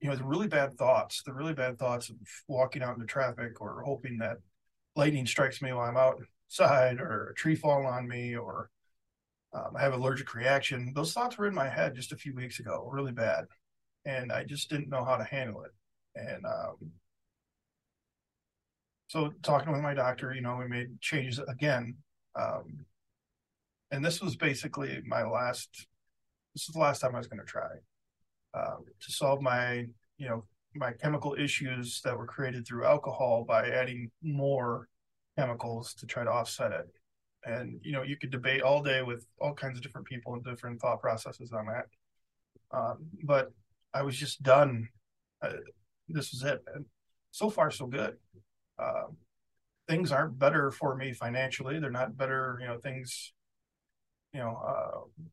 you 0.00 0.08
know 0.08 0.16
the 0.16 0.24
really 0.24 0.48
bad 0.48 0.78
thoughts, 0.78 1.22
the 1.24 1.32
really 1.32 1.54
bad 1.54 1.78
thoughts 1.78 2.08
of 2.08 2.16
walking 2.48 2.82
out 2.82 2.94
into 2.94 3.06
traffic 3.06 3.60
or 3.60 3.82
hoping 3.84 4.18
that 4.18 4.36
lightning 4.94 5.26
strikes 5.26 5.60
me 5.60 5.72
while 5.72 5.88
I'm 5.88 5.96
outside, 5.96 7.00
or 7.00 7.30
a 7.30 7.34
tree 7.34 7.56
fall 7.56 7.84
on 7.86 8.06
me, 8.08 8.36
or 8.36 8.70
um, 9.52 9.72
I 9.76 9.82
have 9.82 9.94
allergic 9.94 10.32
reaction. 10.34 10.92
Those 10.94 11.12
thoughts 11.12 11.36
were 11.36 11.48
in 11.48 11.54
my 11.54 11.68
head 11.68 11.94
just 11.94 12.12
a 12.12 12.16
few 12.16 12.34
weeks 12.34 12.60
ago, 12.60 12.88
really 12.90 13.12
bad, 13.12 13.46
and 14.06 14.32
I 14.32 14.44
just 14.44 14.70
didn't 14.70 14.88
know 14.88 15.04
how 15.04 15.16
to 15.16 15.24
handle 15.24 15.62
it. 15.62 15.72
And 16.14 16.46
um, 16.46 16.76
so 19.08 19.32
talking 19.42 19.72
with 19.72 19.82
my 19.82 19.92
doctor, 19.92 20.32
you 20.32 20.40
know, 20.40 20.56
we 20.56 20.68
made 20.68 21.00
changes 21.00 21.38
again. 21.46 21.96
Um, 22.34 22.86
and 23.90 24.04
this 24.04 24.22
was 24.22 24.36
basically 24.36 25.02
my 25.06 25.24
last, 25.24 25.86
this 26.54 26.68
is 26.68 26.74
the 26.74 26.80
last 26.80 27.00
time 27.00 27.14
I 27.14 27.18
was 27.18 27.26
going 27.26 27.40
to 27.40 27.44
try 27.44 27.68
um, 28.54 28.84
to 29.00 29.12
solve 29.12 29.42
my, 29.42 29.84
you 30.16 30.28
know, 30.28 30.44
my 30.74 30.92
chemical 30.92 31.34
issues 31.38 32.00
that 32.04 32.16
were 32.16 32.26
created 32.26 32.66
through 32.66 32.84
alcohol 32.84 33.44
by 33.46 33.68
adding 33.68 34.10
more 34.22 34.88
chemicals 35.38 35.94
to 35.94 36.06
try 36.06 36.24
to 36.24 36.30
offset 36.30 36.72
it. 36.72 36.86
And, 37.44 37.80
you 37.82 37.92
know, 37.92 38.02
you 38.02 38.16
could 38.16 38.30
debate 38.30 38.62
all 38.62 38.82
day 38.82 39.02
with 39.02 39.24
all 39.40 39.54
kinds 39.54 39.78
of 39.78 39.82
different 39.82 40.06
people 40.06 40.34
and 40.34 40.44
different 40.44 40.80
thought 40.80 41.00
processes 41.00 41.52
on 41.52 41.66
that. 41.66 41.86
Um, 42.76 43.06
but 43.22 43.52
I 43.94 44.02
was 44.02 44.16
just 44.16 44.42
done. 44.42 44.88
This 46.08 46.32
was 46.32 46.42
it. 46.42 46.64
So 47.30 47.50
far, 47.50 47.70
so 47.70 47.86
good 47.86 48.16
uh, 48.78 49.04
things 49.88 50.12
aren't 50.12 50.38
better 50.38 50.70
for 50.70 50.96
me 50.96 51.12
financially. 51.12 51.78
They're 51.78 51.90
not 51.90 52.16
better, 52.16 52.58
you 52.60 52.66
know, 52.66 52.78
things, 52.78 53.32
you 54.32 54.40
know, 54.40 54.56
uh, 54.66 55.24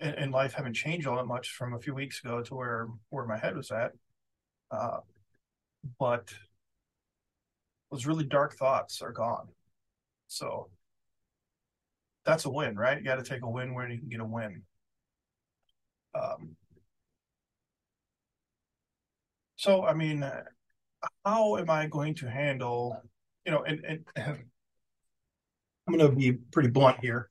in, 0.00 0.14
in, 0.14 0.30
life 0.30 0.54
haven't 0.54 0.74
changed 0.74 1.06
all 1.06 1.16
that 1.16 1.26
much 1.26 1.50
from 1.50 1.74
a 1.74 1.78
few 1.78 1.94
weeks 1.94 2.20
ago 2.22 2.42
to 2.42 2.54
where 2.54 2.88
where 3.08 3.26
my 3.26 3.38
head 3.38 3.56
was 3.56 3.70
at. 3.70 3.92
Uh, 4.70 4.98
but 5.98 6.32
those 7.90 8.06
really 8.06 8.24
dark 8.24 8.54
thoughts 8.54 9.00
are 9.00 9.12
gone. 9.12 9.48
So 10.26 10.68
that's 12.24 12.44
a 12.44 12.50
win, 12.50 12.76
right? 12.76 12.98
You 12.98 13.04
got 13.04 13.16
to 13.16 13.22
take 13.22 13.42
a 13.42 13.50
win 13.50 13.74
when 13.74 13.90
you 13.90 13.98
can 13.98 14.08
get 14.08 14.20
a 14.20 14.24
win. 14.24 14.62
Um, 16.14 16.56
so, 19.66 19.84
I 19.84 19.94
mean, 19.94 20.24
how 21.24 21.56
am 21.56 21.70
I 21.70 21.88
going 21.88 22.14
to 22.16 22.30
handle, 22.30 23.02
you 23.44 23.50
know, 23.50 23.64
and, 23.64 23.84
and 23.84 24.04
I'm 24.16 25.98
going 25.98 26.08
to 26.08 26.16
be 26.16 26.34
pretty 26.52 26.68
blunt 26.68 27.00
here. 27.00 27.28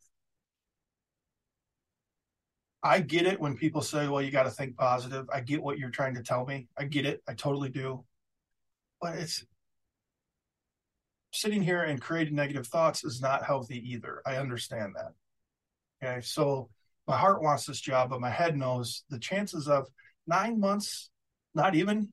I 2.83 2.99
get 2.99 3.25
it 3.25 3.39
when 3.39 3.55
people 3.55 3.81
say, 3.81 4.09
well, 4.09 4.21
you 4.21 4.31
got 4.31 4.43
to 4.43 4.49
think 4.49 4.75
positive. 4.75 5.29
I 5.33 5.39
get 5.39 5.63
what 5.63 5.79
you're 5.79 5.91
trying 5.91 6.15
to 6.15 6.23
tell 6.23 6.45
me. 6.45 6.67
I 6.77 6.83
get 6.83 7.05
it. 7.05 7.23
I 7.25 7.35
totally 7.35 7.69
do. 7.69 8.03
But 8.99 9.15
it's 9.15 9.45
sitting 11.31 11.61
here 11.61 11.83
and 11.83 12.01
creating 12.01 12.35
negative 12.35 12.67
thoughts 12.67 13.05
is 13.05 13.21
not 13.21 13.45
healthy 13.45 13.81
either. 13.93 14.21
I 14.25 14.35
understand 14.35 14.95
that. 14.97 15.13
Okay. 16.03 16.19
So 16.19 16.69
my 17.07 17.15
heart 17.15 17.41
wants 17.41 17.65
this 17.65 17.79
job, 17.79 18.09
but 18.09 18.19
my 18.19 18.29
head 18.29 18.57
knows 18.57 19.05
the 19.09 19.19
chances 19.19 19.69
of 19.69 19.87
nine 20.27 20.59
months, 20.59 21.09
not 21.53 21.75
even 21.75 22.11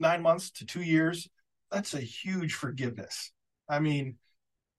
nine 0.00 0.22
months 0.22 0.50
to 0.52 0.66
two 0.66 0.82
years, 0.82 1.28
that's 1.70 1.94
a 1.94 2.00
huge 2.00 2.54
forgiveness. 2.54 3.32
I 3.68 3.80
mean, 3.80 4.16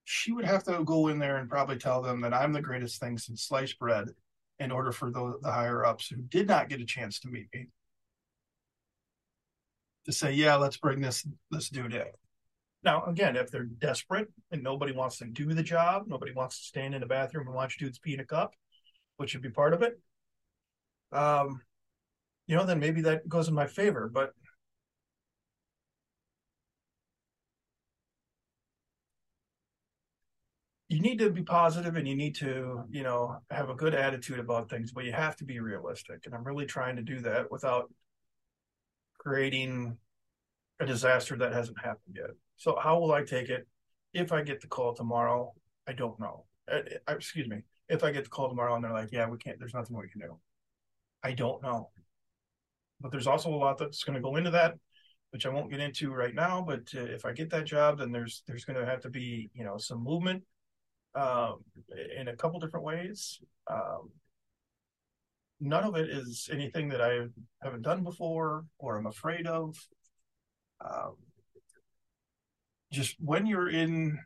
she 0.04 0.32
would 0.32 0.46
have 0.46 0.64
to 0.64 0.84
go 0.84 1.08
in 1.08 1.20
there 1.20 1.38
and 1.38 1.50
probably 1.50 1.78
tell 1.78 2.02
them 2.02 2.22
that 2.22 2.34
I'm 2.34 2.54
the 2.54 2.62
greatest 2.62 3.00
thing 3.00 3.18
since 3.18 3.44
sliced 3.44 3.78
bread 3.78 4.10
in 4.58 4.72
order 4.72 4.92
for 4.92 5.12
the, 5.12 5.40
the 5.42 5.52
higher 5.52 5.86
ups 5.86 6.08
who 6.08 6.18
did 6.18 6.48
not 6.48 6.70
get 6.70 6.82
a 6.82 6.86
chance 6.86 7.20
to 7.20 7.28
meet 7.30 7.48
me 7.54 7.68
to 10.06 10.12
say, 10.12 10.34
yeah, 10.34 10.56
let's 10.56 10.78
bring 10.78 11.02
this 11.02 11.28
this 11.52 11.70
dude 11.70 11.94
in. 11.94 12.08
Now, 12.84 13.04
again, 13.06 13.36
if 13.36 13.52
they're 13.52 13.66
desperate 13.66 14.30
and 14.52 14.64
nobody 14.64 14.94
wants 14.94 15.18
to 15.18 15.26
do 15.26 15.54
the 15.54 15.64
job, 15.64 16.06
nobody 16.08 16.32
wants 16.32 16.58
to 16.60 16.66
stand 16.66 16.96
in 16.96 17.02
the 17.02 17.08
bathroom 17.08 17.48
and 17.48 17.56
watch 17.56 17.78
dudes 17.78 18.00
pee 18.00 18.14
in 18.14 18.20
a 18.20 18.26
cup, 18.26 18.54
which 19.18 19.32
should 19.32 19.42
be 19.42 19.50
part 19.50 19.74
of 19.74 19.82
it. 19.82 20.00
Um, 21.12 21.62
you 22.48 22.56
know, 22.56 22.66
then 22.66 22.80
maybe 22.80 23.02
that 23.02 23.28
goes 23.28 23.48
in 23.48 23.54
my 23.54 23.68
favor. 23.68 24.10
But 24.12 24.32
you 30.90 31.00
need 31.00 31.20
to 31.20 31.30
be 31.30 31.44
positive 31.44 31.96
and 31.96 32.08
you 32.08 32.16
need 32.16 32.36
to, 32.36 32.84
you 32.90 33.04
know, 33.04 33.38
have 33.52 33.70
a 33.70 33.76
good 33.76 33.94
attitude 33.94 34.40
about 34.40 34.70
things, 34.70 34.92
but 34.92 35.06
you 35.06 35.12
have 35.14 35.36
to 35.36 35.46
be 35.46 35.60
realistic. 35.60 36.26
And 36.26 36.34
I'm 36.34 36.44
really 36.44 36.66
trying 36.66 36.96
to 36.96 37.04
do 37.04 37.20
that 37.22 37.52
without 37.52 37.94
creating 39.20 39.98
a 40.80 40.88
disaster 40.88 41.38
that 41.38 41.54
hasn't 41.54 41.80
happened 41.80 42.16
yet. 42.16 42.32
So 42.58 42.76
how 42.82 43.00
will 43.00 43.12
I 43.12 43.24
take 43.24 43.50
it 43.50 43.68
if 44.14 44.32
I 44.32 44.42
get 44.42 44.62
the 44.62 44.68
call 44.68 44.96
tomorrow? 44.96 45.54
I 45.88 45.94
don't 45.94 46.20
know. 46.20 46.46
Uh, 46.70 46.82
uh, 47.08 47.14
excuse 47.14 47.48
me. 47.48 47.62
If 47.88 48.04
I 48.04 48.12
get 48.12 48.24
the 48.24 48.30
call 48.32 48.50
tomorrow 48.50 48.76
and 48.76 48.84
they're 48.84 48.94
like, 48.94 49.12
"Yeah, 49.12 49.28
we 49.30 49.38
can't. 49.38 49.58
There's 49.60 49.74
nothing 49.74 49.98
we 49.98 50.10
can 50.10 50.22
do," 50.22 50.40
I 51.24 51.34
don't 51.34 51.62
know. 51.64 51.90
But 53.02 53.12
there's 53.12 53.28
also 53.28 53.50
a 53.50 53.56
lot 53.56 53.78
that's 53.78 54.04
going 54.04 54.16
to 54.16 54.22
go 54.22 54.36
into 54.36 54.52
that, 54.52 54.76
which 55.32 55.46
I 55.46 55.50
won't 55.50 55.72
get 55.72 55.80
into 55.80 56.14
right 56.14 56.36
now. 56.36 56.62
But 56.62 56.88
uh, 56.96 57.02
if 57.02 57.26
I 57.26 57.34
get 57.34 57.50
that 57.52 57.66
job, 57.66 58.00
then 58.00 58.12
there's 58.12 58.44
there's 58.48 58.66
going 58.66 58.80
to 58.80 58.86
have 58.86 59.02
to 59.02 59.10
be 59.10 59.50
you 59.54 59.64
know 59.64 59.78
some 59.78 60.04
movement 60.04 60.44
um, 61.16 61.64
in 62.18 62.28
a 62.28 62.36
couple 62.36 62.60
different 62.60 62.86
ways. 62.86 63.40
Um, 63.70 64.12
none 65.60 65.84
of 65.84 65.96
it 65.96 66.10
is 66.10 66.50
anything 66.52 66.90
that 66.90 67.02
I 67.02 67.28
haven't 67.62 67.82
done 67.82 68.04
before 68.04 68.66
or 68.78 68.98
I'm 68.98 69.08
afraid 69.08 69.48
of. 69.48 69.76
Um, 70.84 71.16
just 72.92 73.16
when 73.20 73.46
you're 73.46 73.70
in 73.70 74.18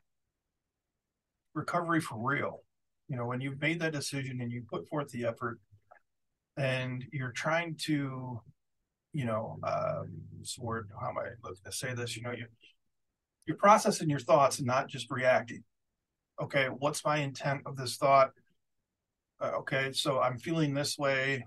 recovery 1.54 2.02
for 2.02 2.18
real, 2.18 2.62
you 3.10 3.18
know, 3.18 3.26
when 3.26 3.42
you've 3.42 3.62
made 3.62 3.80
that 3.80 3.94
decision 3.94 4.42
and 4.42 4.52
you 4.52 4.64
put 4.70 4.88
forth 4.88 5.10
the 5.10 5.26
effort 5.26 5.60
and 6.58 7.04
you're 7.12 7.32
trying 7.32 7.76
to, 7.86 8.40
you 9.12 9.26
know, 9.26 9.58
uh, 9.64 10.04
word, 10.60 10.90
how 11.00 11.10
am 11.10 11.18
I 11.18 11.30
looking 11.44 11.64
to 11.66 11.72
say 11.72 11.94
this? 11.94 12.16
You 12.16 12.24
know, 12.24 12.32
you, 12.32 12.46
you're 13.46 13.58
processing 13.58 14.10
your 14.10 14.20
thoughts 14.20 14.60
and 14.60 14.68
not 14.68 14.88
just 14.88 15.10
reacting. 15.10 15.64
Okay, 16.42 16.68
what's 16.68 17.06
my 17.06 17.18
intent 17.18 17.62
of 17.66 17.76
this 17.76 17.98
thought? 17.98 18.32
Uh, 19.40 19.52
okay, 19.60 19.92
so 19.94 20.20
I'm 20.20 20.38
feeling 20.38 20.74
this 20.74 20.98
way. 20.98 21.44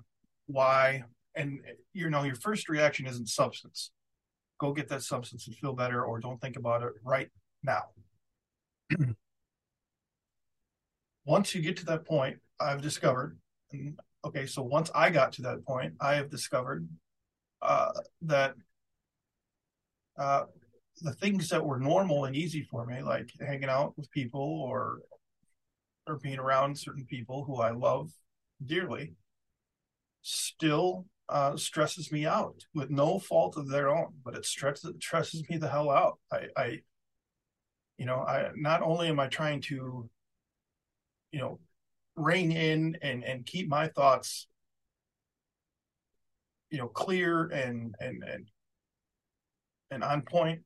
Why? 0.46 1.04
And 1.34 1.60
you 1.92 2.08
know, 2.08 2.22
your 2.22 2.36
first 2.36 2.68
reaction 2.68 3.06
isn't 3.06 3.28
substance 3.28 3.90
go 4.58 4.72
get 4.72 4.88
that 4.88 5.02
substance 5.02 5.46
and 5.46 5.56
feel 5.56 5.72
better 5.72 6.04
or 6.04 6.18
don't 6.18 6.40
think 6.40 6.56
about 6.56 6.82
it 6.82 6.92
right 7.04 7.28
now. 7.62 7.84
once 11.24 11.54
you 11.54 11.62
get 11.62 11.76
to 11.78 11.86
that 11.86 12.04
point, 12.04 12.38
I've 12.60 12.82
discovered, 12.82 13.38
okay, 14.24 14.46
so 14.46 14.62
once 14.62 14.90
I 14.94 15.10
got 15.10 15.32
to 15.32 15.42
that 15.42 15.64
point, 15.64 15.94
I 16.00 16.14
have 16.14 16.30
discovered 16.30 16.88
uh, 17.60 17.92
that 18.22 18.54
uh, 20.18 20.44
the 21.00 21.12
things 21.12 21.48
that 21.50 21.64
were 21.64 21.78
normal 21.78 22.24
and 22.24 22.34
easy 22.34 22.62
for 22.62 22.86
me, 22.86 23.02
like 23.02 23.30
hanging 23.40 23.68
out 23.68 23.96
with 23.96 24.10
people 24.10 24.62
or 24.62 25.00
or 26.06 26.18
being 26.18 26.38
around 26.38 26.78
certain 26.78 27.04
people 27.04 27.44
who 27.44 27.56
I 27.56 27.72
love 27.72 28.10
dearly, 28.64 29.14
still 30.22 31.06
uh, 31.28 31.56
stresses 31.56 32.12
me 32.12 32.24
out 32.26 32.62
with 32.74 32.90
no 32.90 33.18
fault 33.18 33.56
of 33.56 33.68
their 33.68 33.88
own, 33.88 34.14
but 34.24 34.36
it 34.36 34.46
stresses 34.46 34.94
stresses 35.00 35.48
me 35.48 35.56
the 35.56 35.68
hell 35.68 35.90
out. 35.90 36.18
I, 36.32 36.46
I, 36.56 36.78
you 37.98 38.06
know, 38.06 38.20
I 38.20 38.50
not 38.54 38.82
only 38.82 39.08
am 39.08 39.18
I 39.18 39.26
trying 39.26 39.60
to, 39.62 40.08
you 41.32 41.40
know, 41.40 41.58
rein 42.14 42.52
in 42.52 42.96
and 43.02 43.24
and 43.24 43.44
keep 43.44 43.68
my 43.68 43.88
thoughts, 43.88 44.46
you 46.70 46.78
know, 46.78 46.88
clear 46.88 47.46
and 47.46 47.94
and 48.00 48.22
and 48.22 48.48
and 49.90 50.04
on 50.04 50.22
point, 50.22 50.62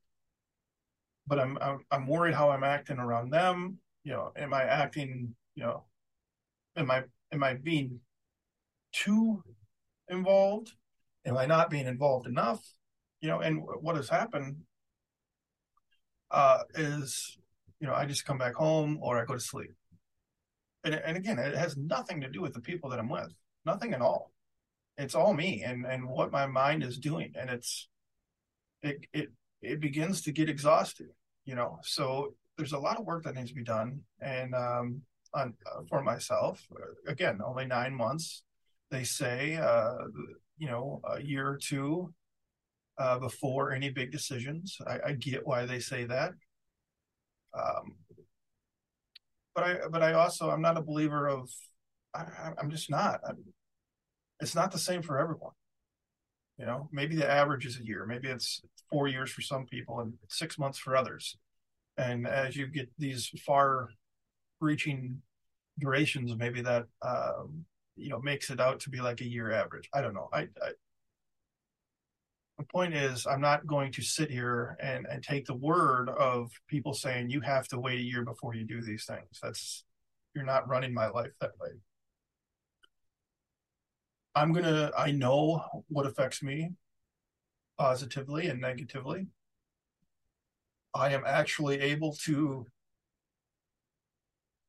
but 1.30 1.38
I'm 1.38 1.56
I'm, 1.62 1.78
I'm 1.92 2.06
worried 2.08 2.34
how 2.34 2.50
I'm 2.50 2.64
acting 2.64 2.98
around 2.98 3.30
them. 3.30 3.78
You 4.02 4.12
know, 4.12 4.32
am 4.36 4.52
I 4.52 4.64
acting? 4.64 5.34
You 5.54 5.62
know, 5.62 5.84
am 6.76 6.90
I 6.90 7.04
am 7.32 7.44
I 7.44 7.54
being 7.54 8.00
too 8.92 9.42
involved? 10.08 10.72
Am 11.24 11.38
I 11.38 11.46
not 11.46 11.70
being 11.70 11.86
involved 11.86 12.26
enough? 12.26 12.60
You 13.20 13.28
know, 13.28 13.40
and 13.40 13.62
what 13.80 13.96
has 13.96 14.08
happened 14.08 14.56
uh, 16.30 16.62
is, 16.74 17.38
you 17.78 17.86
know, 17.86 17.94
I 17.94 18.06
just 18.06 18.24
come 18.24 18.38
back 18.38 18.54
home 18.54 18.98
or 19.00 19.20
I 19.20 19.24
go 19.24 19.34
to 19.34 19.40
sleep. 19.40 19.74
And, 20.82 20.94
and 20.94 21.16
again, 21.16 21.38
it 21.38 21.54
has 21.54 21.76
nothing 21.76 22.22
to 22.22 22.30
do 22.30 22.40
with 22.40 22.54
the 22.54 22.60
people 22.60 22.90
that 22.90 22.98
I'm 22.98 23.10
with, 23.10 23.32
nothing 23.64 23.92
at 23.92 24.00
all. 24.00 24.32
It's 24.96 25.14
all 25.14 25.32
me 25.32 25.62
and 25.62 25.86
and 25.86 26.08
what 26.08 26.32
my 26.32 26.46
mind 26.46 26.82
is 26.82 26.98
doing, 26.98 27.32
and 27.38 27.48
it's 27.50 27.88
it 28.82 29.06
it 29.12 29.28
it 29.62 29.80
begins 29.80 30.22
to 30.22 30.32
get 30.32 30.48
exhausted, 30.48 31.10
you 31.44 31.54
know. 31.54 31.78
So 31.82 32.34
there's 32.56 32.72
a 32.72 32.78
lot 32.78 32.98
of 32.98 33.06
work 33.06 33.24
that 33.24 33.34
needs 33.34 33.50
to 33.50 33.54
be 33.54 33.64
done, 33.64 34.00
and 34.20 34.54
um, 34.54 35.02
on 35.34 35.54
uh, 35.66 35.80
for 35.88 36.02
myself. 36.02 36.66
Again, 37.06 37.40
only 37.44 37.66
nine 37.66 37.94
months 37.94 38.42
they 38.90 39.04
say, 39.04 39.56
uh, 39.56 39.94
you 40.58 40.66
know, 40.68 41.00
a 41.08 41.22
year 41.22 41.48
or 41.48 41.56
two 41.56 42.12
uh, 42.98 43.18
before 43.18 43.72
any 43.72 43.90
big 43.90 44.10
decisions. 44.10 44.76
I, 44.86 44.98
I, 45.06 45.12
get 45.12 45.46
why 45.46 45.64
they 45.64 45.78
say 45.78 46.04
that. 46.04 46.32
Um, 47.56 47.96
but 49.54 49.64
I, 49.64 49.76
but 49.90 50.02
I 50.02 50.12
also, 50.14 50.50
I'm 50.50 50.60
not 50.60 50.76
a 50.76 50.82
believer 50.82 51.28
of, 51.28 51.48
I, 52.14 52.52
am 52.60 52.70
just 52.70 52.90
not. 52.90 53.20
I'm, 53.26 53.38
it's 54.40 54.54
not 54.54 54.72
the 54.72 54.78
same 54.78 55.02
for 55.02 55.18
everyone. 55.18 55.52
You 56.60 56.66
know, 56.66 56.90
maybe 56.92 57.16
the 57.16 57.28
average 57.28 57.64
is 57.64 57.80
a 57.80 57.84
year, 57.84 58.04
maybe 58.04 58.28
it's 58.28 58.60
four 58.90 59.08
years 59.08 59.30
for 59.30 59.40
some 59.40 59.64
people 59.64 60.00
and 60.00 60.12
six 60.28 60.58
months 60.58 60.78
for 60.78 60.94
others. 60.94 61.38
And 61.96 62.26
as 62.26 62.54
you 62.54 62.66
get 62.66 62.90
these 62.98 63.30
far 63.46 63.88
reaching 64.60 65.22
durations, 65.78 66.36
maybe 66.36 66.60
that 66.60 66.84
um, 67.00 67.64
you 67.96 68.10
know 68.10 68.20
makes 68.20 68.50
it 68.50 68.60
out 68.60 68.78
to 68.80 68.90
be 68.90 69.00
like 69.00 69.22
a 69.22 69.28
year 69.28 69.50
average. 69.50 69.88
I 69.94 70.02
don't 70.02 70.12
know. 70.12 70.28
I, 70.34 70.48
I 70.62 70.72
the 72.58 72.64
point 72.66 72.94
is 72.94 73.26
I'm 73.26 73.40
not 73.40 73.66
going 73.66 73.90
to 73.92 74.02
sit 74.02 74.30
here 74.30 74.76
and, 74.82 75.06
and 75.10 75.22
take 75.22 75.46
the 75.46 75.54
word 75.54 76.10
of 76.10 76.50
people 76.68 76.92
saying 76.92 77.30
you 77.30 77.40
have 77.40 77.68
to 77.68 77.78
wait 77.78 78.00
a 78.00 78.02
year 78.02 78.22
before 78.22 78.54
you 78.54 78.64
do 78.64 78.82
these 78.82 79.06
things. 79.06 79.40
That's 79.42 79.82
you're 80.34 80.44
not 80.44 80.68
running 80.68 80.92
my 80.92 81.08
life 81.08 81.32
that 81.40 81.52
way. 81.58 81.70
I'm 84.34 84.52
gonna 84.52 84.90
I 84.96 85.10
know 85.10 85.64
what 85.88 86.06
affects 86.06 86.42
me 86.42 86.70
positively 87.78 88.46
and 88.46 88.60
negatively. 88.60 89.26
I 90.94 91.12
am 91.12 91.22
actually 91.26 91.80
able 91.80 92.14
to 92.24 92.66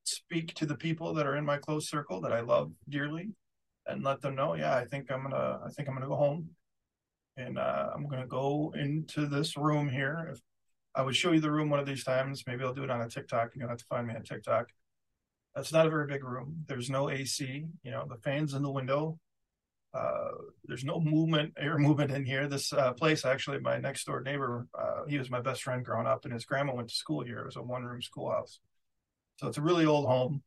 speak 0.04 0.54
to 0.56 0.66
the 0.66 0.76
people 0.76 1.14
that 1.14 1.28
are 1.28 1.36
in 1.36 1.46
my 1.46 1.58
close 1.58 1.90
circle 1.90 2.22
that 2.22 2.32
I 2.32 2.42
love 2.42 2.72
dearly 2.90 3.32
and 3.88 4.04
let 4.04 4.22
them 4.22 4.36
know, 4.36 4.56
yeah, 4.56 4.76
I 4.76 4.86
think 4.86 5.12
I'm 5.12 5.24
gonna 5.24 5.60
I 5.66 5.70
think 5.70 5.88
I'm 5.88 5.96
gonna 5.96 6.08
go 6.08 6.16
home 6.16 6.50
and 7.38 7.58
uh, 7.58 7.90
I'm 7.94 8.08
gonna 8.08 8.28
go 8.28 8.74
into 8.78 9.28
this 9.28 9.58
room 9.58 9.90
here. 9.90 10.30
If 10.32 10.40
I 10.96 11.02
would 11.02 11.16
show 11.16 11.32
you 11.32 11.40
the 11.40 11.52
room 11.52 11.70
one 11.70 11.80
of 11.80 11.86
these 11.86 12.04
times, 12.04 12.44
maybe 12.48 12.64
I'll 12.64 12.74
do 12.74 12.84
it 12.84 12.90
on 12.92 13.02
a 13.02 13.10
TikTok. 13.10 13.52
You're 13.54 13.62
gonna 13.62 13.72
have 13.72 13.80
to 13.80 13.86
find 13.86 14.08
me 14.08 14.16
on 14.16 14.24
TikTok. 14.24 14.68
That's 15.56 15.74
not 15.74 15.88
a 15.88 15.90
very 15.90 16.08
big 16.08 16.24
room. 16.24 16.64
There's 16.68 16.90
no 16.90 17.10
AC. 17.10 17.66
You 17.84 17.92
know, 17.92 18.06
the 18.08 18.18
fans 18.18 18.54
in 18.54 18.62
the 18.62 18.72
window. 18.72 19.20
Uh, 19.94 20.30
there's 20.66 20.86
no 20.86 21.00
movement, 21.00 21.54
air 21.58 21.78
movement 21.80 22.12
in 22.12 22.26
here. 22.26 22.48
This 22.48 22.72
uh, 22.74 22.94
place, 22.94 23.26
actually, 23.26 23.60
my 23.60 23.78
next 23.78 24.06
door 24.06 24.22
neighbor, 24.22 24.68
uh, 24.78 25.06
he 25.08 25.18
was 25.18 25.30
my 25.30 25.42
best 25.42 25.64
friend 25.64 25.84
growing 25.84 26.08
up, 26.08 26.26
and 26.26 26.34
his 26.34 26.46
grandma 26.46 26.74
went 26.74 26.90
to 26.90 26.96
school 26.96 27.24
here. 27.24 27.40
It 27.40 27.46
was 27.46 27.56
a 27.58 27.62
one 27.62 27.84
room 27.84 28.02
schoolhouse. 28.02 28.60
So 29.38 29.48
it's 29.48 29.58
a 29.58 29.62
really 29.62 29.86
old 29.86 30.06
home. 30.06 30.44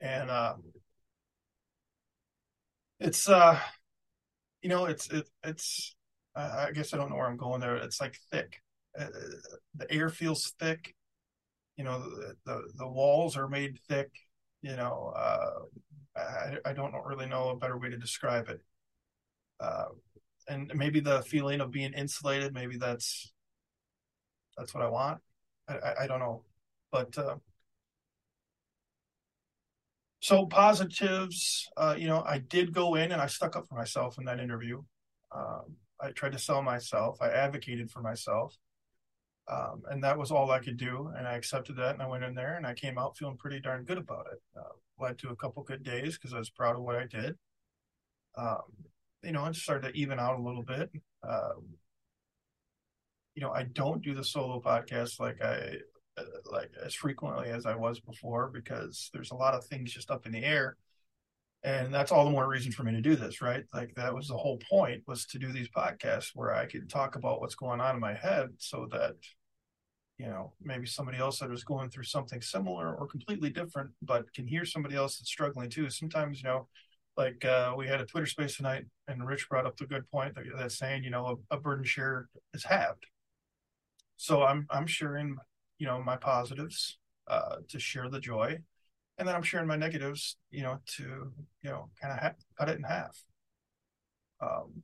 And 0.00 0.30
uh, 0.30 0.54
it's, 3.00 3.28
uh, 3.28 3.58
you 4.62 4.68
know, 4.68 4.86
it's, 4.86 5.10
it, 5.10 5.28
it's, 5.42 5.94
I 6.36 6.70
guess 6.72 6.92
I 6.92 6.96
don't 6.96 7.10
know 7.10 7.16
where 7.16 7.26
I'm 7.28 7.36
going 7.36 7.60
there. 7.60 7.76
It's 7.76 8.00
like 8.00 8.18
thick. 8.32 8.60
Uh, 8.98 9.06
the 9.76 9.90
air 9.92 10.08
feels 10.08 10.52
thick. 10.58 10.94
You 11.76 11.84
know, 11.84 12.00
the, 12.00 12.34
the, 12.44 12.62
the 12.76 12.88
walls 12.88 13.36
are 13.36 13.48
made 13.48 13.78
thick. 13.88 14.10
You 14.64 14.76
know, 14.76 15.12
uh, 15.14 15.50
I, 16.16 16.70
I 16.70 16.72
don't 16.72 16.94
really 17.04 17.26
know 17.26 17.50
a 17.50 17.56
better 17.56 17.76
way 17.76 17.90
to 17.90 17.98
describe 17.98 18.48
it. 18.48 18.62
Uh, 19.60 19.88
and 20.48 20.72
maybe 20.74 21.00
the 21.00 21.20
feeling 21.20 21.60
of 21.60 21.70
being 21.70 21.92
insulated, 21.92 22.54
maybe 22.54 22.78
that's 22.78 23.30
that's 24.56 24.72
what 24.72 24.82
I 24.82 24.88
want. 24.88 25.20
I, 25.68 25.74
I, 25.74 26.04
I 26.04 26.06
don't 26.06 26.18
know, 26.18 26.44
but 26.90 27.16
uh, 27.18 27.36
so 30.20 30.46
positives, 30.46 31.68
uh, 31.76 31.94
you 31.98 32.06
know, 32.06 32.22
I 32.26 32.38
did 32.38 32.72
go 32.72 32.94
in 32.94 33.12
and 33.12 33.20
I 33.20 33.26
stuck 33.26 33.56
up 33.56 33.68
for 33.68 33.74
myself 33.74 34.16
in 34.16 34.24
that 34.24 34.40
interview. 34.40 34.82
Um, 35.30 35.76
I 36.00 36.12
tried 36.12 36.32
to 36.32 36.38
sell 36.38 36.62
myself. 36.62 37.18
I 37.20 37.28
advocated 37.28 37.90
for 37.90 38.00
myself. 38.00 38.56
Um, 39.46 39.82
and 39.90 40.02
that 40.02 40.18
was 40.18 40.30
all 40.30 40.50
I 40.50 40.60
could 40.60 40.78
do. 40.78 41.12
And 41.16 41.26
I 41.26 41.34
accepted 41.34 41.76
that 41.76 41.94
and 41.94 42.02
I 42.02 42.08
went 42.08 42.24
in 42.24 42.34
there 42.34 42.56
and 42.56 42.66
I 42.66 42.74
came 42.74 42.96
out 42.98 43.16
feeling 43.16 43.36
pretty 43.36 43.60
darn 43.60 43.84
good 43.84 43.98
about 43.98 44.26
it. 44.32 44.40
Uh, 44.58 44.72
led 44.98 45.18
to 45.18 45.30
a 45.30 45.36
couple 45.36 45.62
good 45.62 45.82
days 45.82 46.16
because 46.16 46.32
I 46.32 46.38
was 46.38 46.50
proud 46.50 46.76
of 46.76 46.82
what 46.82 46.96
I 46.96 47.06
did. 47.06 47.36
Um, 48.36 48.62
you 49.22 49.32
know, 49.32 49.44
and 49.44 49.54
started 49.54 49.92
to 49.92 49.98
even 49.98 50.18
out 50.18 50.38
a 50.38 50.42
little 50.42 50.62
bit. 50.62 50.90
Um, 51.22 51.76
you 53.34 53.42
know, 53.42 53.50
I 53.50 53.64
don't 53.64 54.02
do 54.02 54.14
the 54.14 54.24
solo 54.24 54.60
podcast 54.60 55.18
like 55.18 55.42
I 55.42 55.76
uh, 56.16 56.22
like 56.50 56.70
as 56.84 56.94
frequently 56.94 57.50
as 57.50 57.66
I 57.66 57.74
was 57.74 58.00
before 58.00 58.48
because 58.52 59.10
there's 59.12 59.32
a 59.32 59.36
lot 59.36 59.54
of 59.54 59.64
things 59.64 59.92
just 59.92 60.10
up 60.10 60.26
in 60.26 60.32
the 60.32 60.44
air. 60.44 60.76
And 61.64 61.92
that's 61.92 62.12
all 62.12 62.26
the 62.26 62.30
more 62.30 62.46
reason 62.46 62.72
for 62.72 62.82
me 62.82 62.92
to 62.92 63.00
do 63.00 63.16
this, 63.16 63.40
right? 63.40 63.64
Like 63.72 63.94
that 63.96 64.14
was 64.14 64.28
the 64.28 64.36
whole 64.36 64.58
point 64.70 65.02
was 65.06 65.24
to 65.26 65.38
do 65.38 65.50
these 65.50 65.68
podcasts 65.68 66.30
where 66.34 66.54
I 66.54 66.66
could 66.66 66.90
talk 66.90 67.16
about 67.16 67.40
what's 67.40 67.54
going 67.54 67.80
on 67.80 67.94
in 67.94 68.00
my 68.00 68.14
head 68.14 68.50
so 68.58 68.86
that 68.92 69.14
you 70.18 70.26
know, 70.26 70.52
maybe 70.62 70.86
somebody 70.86 71.18
else 71.18 71.40
that 71.40 71.50
is 71.50 71.64
going 71.64 71.90
through 71.90 72.04
something 72.04 72.40
similar 72.40 72.94
or 72.94 73.06
completely 73.06 73.50
different, 73.50 73.90
but 74.02 74.32
can 74.32 74.46
hear 74.46 74.64
somebody 74.64 74.94
else 74.94 75.18
that's 75.18 75.28
struggling 75.28 75.68
too. 75.68 75.90
Sometimes, 75.90 76.40
you 76.40 76.48
know, 76.48 76.68
like 77.16 77.44
uh, 77.44 77.74
we 77.76 77.86
had 77.88 78.00
a 78.00 78.06
Twitter 78.06 78.26
space 78.26 78.56
tonight, 78.56 78.84
and 79.08 79.26
Rich 79.26 79.48
brought 79.48 79.66
up 79.66 79.76
the 79.76 79.86
good 79.86 80.08
point 80.10 80.34
that, 80.34 80.44
that's 80.56 80.78
saying, 80.78 81.04
you 81.04 81.10
know, 81.10 81.40
a, 81.50 81.56
a 81.56 81.60
burden 81.60 81.84
share 81.84 82.28
is 82.52 82.64
halved. 82.64 83.06
So 84.16 84.42
I'm 84.42 84.66
I'm 84.70 84.86
sharing 84.86 85.36
you 85.78 85.86
know 85.86 86.00
my 86.00 86.16
positives 86.16 86.98
uh, 87.26 87.56
to 87.68 87.78
share 87.80 88.08
the 88.08 88.20
joy, 88.20 88.58
and 89.18 89.28
then 89.28 89.34
I'm 89.34 89.42
sharing 89.42 89.66
my 89.66 89.76
negatives, 89.76 90.36
you 90.50 90.62
know, 90.62 90.78
to 90.96 91.32
you 91.62 91.70
know 91.70 91.90
kind 92.00 92.12
of 92.12 92.18
ha- 92.20 92.34
cut 92.58 92.68
it 92.68 92.78
in 92.78 92.84
half. 92.84 93.16
Um, 94.40 94.82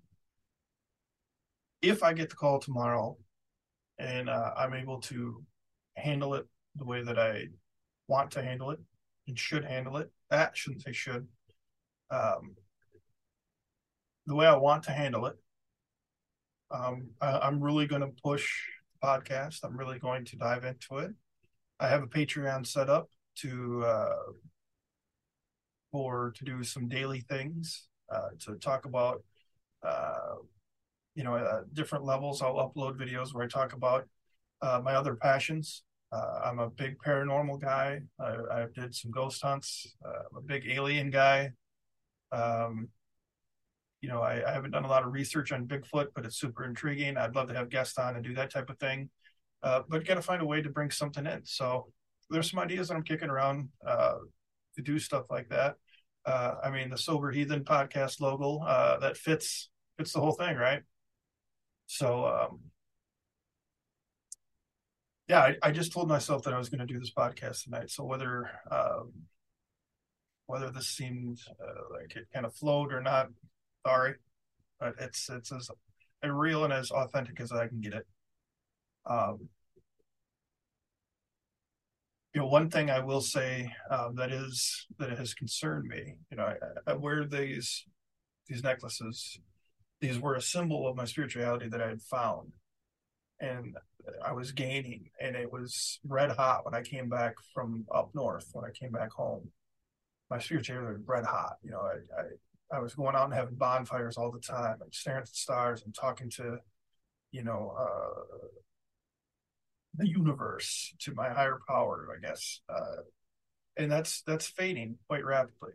if 1.82 2.02
I 2.02 2.12
get 2.12 2.30
the 2.30 2.37
call 2.37 2.58
tomorrow, 2.58 3.16
and 3.99 4.28
uh, 4.28 4.52
I'm 4.56 4.75
able 4.75 5.00
to 5.02 5.42
handle 5.96 6.34
it 6.34 6.46
the 6.76 6.84
way 6.84 7.02
that 7.02 7.18
I 7.18 7.46
want 8.08 8.30
to 8.32 8.42
handle 8.42 8.70
it 8.70 8.78
and 9.26 9.38
should 9.38 9.64
handle 9.64 9.96
it, 9.96 10.10
that 10.30 10.56
shouldn't 10.56 10.82
say 10.82 10.92
should. 10.92 11.26
Um, 12.10 12.56
the 14.26 14.34
way 14.34 14.46
I 14.46 14.56
want 14.56 14.84
to 14.84 14.92
handle 14.92 15.26
it, 15.26 15.37
um, 16.70 17.10
I, 17.20 17.46
am 17.49 17.60
really 17.60 17.87
going 17.87 18.02
to 18.02 18.12
push 18.22 18.49
the 19.00 19.06
podcast. 19.06 19.64
I'm 19.64 19.76
really 19.76 19.99
going 19.99 20.25
to 20.26 20.37
dive 20.37 20.64
into 20.64 20.99
it. 20.99 21.12
I 21.80 21.88
have 21.88 22.02
a 22.02 22.06
Patreon 22.06 22.66
set 22.66 22.88
up 22.88 23.08
to 23.42 23.85
uh, 23.85 24.16
for 25.92 26.32
to 26.37 26.44
do 26.44 26.62
some 26.62 26.88
daily 26.88 27.20
things 27.20 27.88
uh, 28.12 28.28
to 28.40 28.54
talk 28.56 28.85
about 28.85 29.23
uh, 29.87 30.37
you 31.14 31.25
know 31.25 31.35
uh, 31.35 31.62
different 31.73 32.04
levels. 32.04 32.42
I'll 32.42 32.54
upload 32.54 32.97
videos 32.97 33.35
where 33.35 33.44
I 33.44 33.49
talk 33.49 33.73
about 33.73 34.06
uh, 34.62 34.80
my 34.82 34.94
other 34.94 35.14
passions. 35.14 35.82
Uh, 36.12 36.40
I'm 36.44 36.59
a 36.59 36.70
big 36.70 36.99
paranormal 36.99 37.61
guy. 37.61 38.00
I, 38.18 38.37
I 38.52 38.66
did 38.75 38.94
some 38.94 39.12
ghost 39.12 39.42
hunts. 39.42 39.94
I'm 40.04 40.38
a 40.38 40.40
big 40.40 40.66
alien 40.68 41.11
guy. 41.11 41.52
Um, 42.32 42.88
you 44.00 44.09
know, 44.09 44.20
I, 44.20 44.48
I, 44.48 44.53
haven't 44.53 44.70
done 44.70 44.85
a 44.85 44.88
lot 44.88 45.05
of 45.05 45.12
research 45.12 45.53
on 45.53 45.66
Bigfoot, 45.66 46.09
but 46.14 46.24
it's 46.24 46.37
super 46.38 46.64
intriguing. 46.64 47.16
I'd 47.16 47.35
love 47.35 47.48
to 47.48 47.55
have 47.55 47.68
guests 47.68 47.98
on 47.98 48.14
and 48.14 48.24
do 48.24 48.35
that 48.35 48.50
type 48.50 48.70
of 48.70 48.79
thing. 48.79 49.11
Uh, 49.62 49.83
but 49.88 50.07
got 50.07 50.14
to 50.14 50.22
find 50.22 50.40
a 50.40 50.46
way 50.46 50.62
to 50.62 50.70
bring 50.70 50.90
something 50.90 51.26
in. 51.26 51.42
So 51.44 51.92
there's 52.31 52.51
some 52.51 52.61
ideas 52.61 52.88
that 52.88 52.95
I'm 52.95 53.03
kicking 53.03 53.29
around 53.29 53.69
uh, 53.87 54.16
to 54.77 54.83
do 54.83 54.99
stuff 54.99 55.27
like 55.31 55.49
that. 55.51 55.77
Uh, 56.25 56.55
I 56.62 56.71
mean, 56.71 56.90
the 56.90 56.99
Sober 56.99 57.31
Heathen 57.31 57.64
podcast 57.64 58.21
logo 58.21 58.59
uh, 58.64 58.99
that 59.01 59.16
fits 59.16 59.71
fits 59.97 60.12
the 60.12 60.21
whole 60.21 60.33
thing, 60.33 60.57
right? 60.57 60.83
So, 61.87 62.27
um, 62.27 62.61
yeah, 65.29 65.40
I, 65.40 65.57
I, 65.62 65.71
just 65.73 65.93
told 65.93 66.09
myself 66.09 66.43
that 66.45 66.55
I 66.55 66.59
was 66.59 66.69
going 66.69 66.87
to 66.87 66.93
do 66.93 66.99
this 66.99 67.12
podcast 67.12 67.64
tonight. 67.64 67.90
So 67.90 68.05
whether 68.05 68.51
um, 68.71 69.12
whether 70.47 70.71
this 70.71 70.88
seemed 70.88 71.38
uh, 71.61 71.83
like 71.93 72.16
it 72.16 72.27
kind 72.33 72.47
of 72.47 72.55
flowed 72.55 72.93
or 72.93 73.01
not, 73.01 73.29
sorry, 73.87 74.14
but 74.79 74.95
it's 75.01 75.29
it's 75.31 75.53
as 75.53 75.71
real 76.23 76.64
and 76.64 76.73
as 76.73 76.90
authentic 76.90 77.40
as 77.40 77.53
I 77.53 77.69
can 77.69 77.81
get 77.81 77.95
it. 77.95 78.07
Um, 79.07 79.49
you 82.35 82.40
know, 82.40 82.47
one 82.47 82.71
thing 82.71 82.90
I 82.90 83.01
will 83.01 83.21
say 83.21 83.73
um, 83.90 84.14
that 84.16 84.31
is 84.31 84.87
that 84.99 85.11
has 85.11 85.35
concerned 85.35 85.88
me. 85.88 86.14
You 86.31 86.37
know, 86.37 86.45
I, 86.45 86.90
I, 86.93 86.95
wear 86.95 87.25
these 87.27 87.85
these 88.47 88.62
necklaces. 88.62 89.38
These 90.01 90.19
were 90.19 90.37
a 90.37 90.43
symbol 90.43 90.87
of 90.87 90.97
my 90.97 91.05
spirituality 91.05 91.69
that 91.69 91.83
I 91.83 91.88
had 91.88 92.03
found, 92.03 92.53
and 93.40 93.77
I 94.25 94.33
was 94.33 94.53
gaining, 94.53 95.11
and 95.21 95.35
it 95.35 95.53
was 95.53 95.99
red 96.07 96.31
hot 96.31 96.64
when 96.64 96.75
I 96.75 96.83
came 96.83 97.09
back 97.09 97.35
from 97.53 97.85
up 97.93 98.11
north. 98.14 98.49
When 98.53 98.64
I 98.64 98.71
came 98.71 98.93
back 98.93 99.11
home, 99.11 99.51
my 100.31 100.38
spirituality 100.38 100.99
was 100.99 101.07
red 101.07 101.25
hot. 101.25 101.57
You 101.62 101.73
know, 101.73 101.81
I, 101.81 102.21
I 102.21 102.25
I 102.73 102.79
was 102.79 102.95
going 102.95 103.16
out 103.16 103.25
and 103.25 103.35
having 103.35 103.57
bonfires 103.57 104.16
all 104.16 104.31
the 104.31 104.38
time 104.38 104.77
and 104.81 104.95
staring 104.95 105.23
at 105.23 105.27
the 105.27 105.35
stars 105.35 105.83
and 105.85 105.95
talking 105.95 106.31
to, 106.31 106.59
you 107.33 107.43
know, 107.43 107.75
uh, 107.77 108.47
the 110.00 110.08
universe, 110.08 110.94
to 111.00 111.14
my 111.14 111.28
higher 111.28 111.60
power, 111.68 112.08
I 112.16 112.26
guess. 112.26 112.60
Uh, 112.68 113.02
and 113.76 113.92
that's 113.92 114.22
that's 114.22 114.46
fading 114.48 114.96
quite 115.08 115.24
rapidly. 115.24 115.74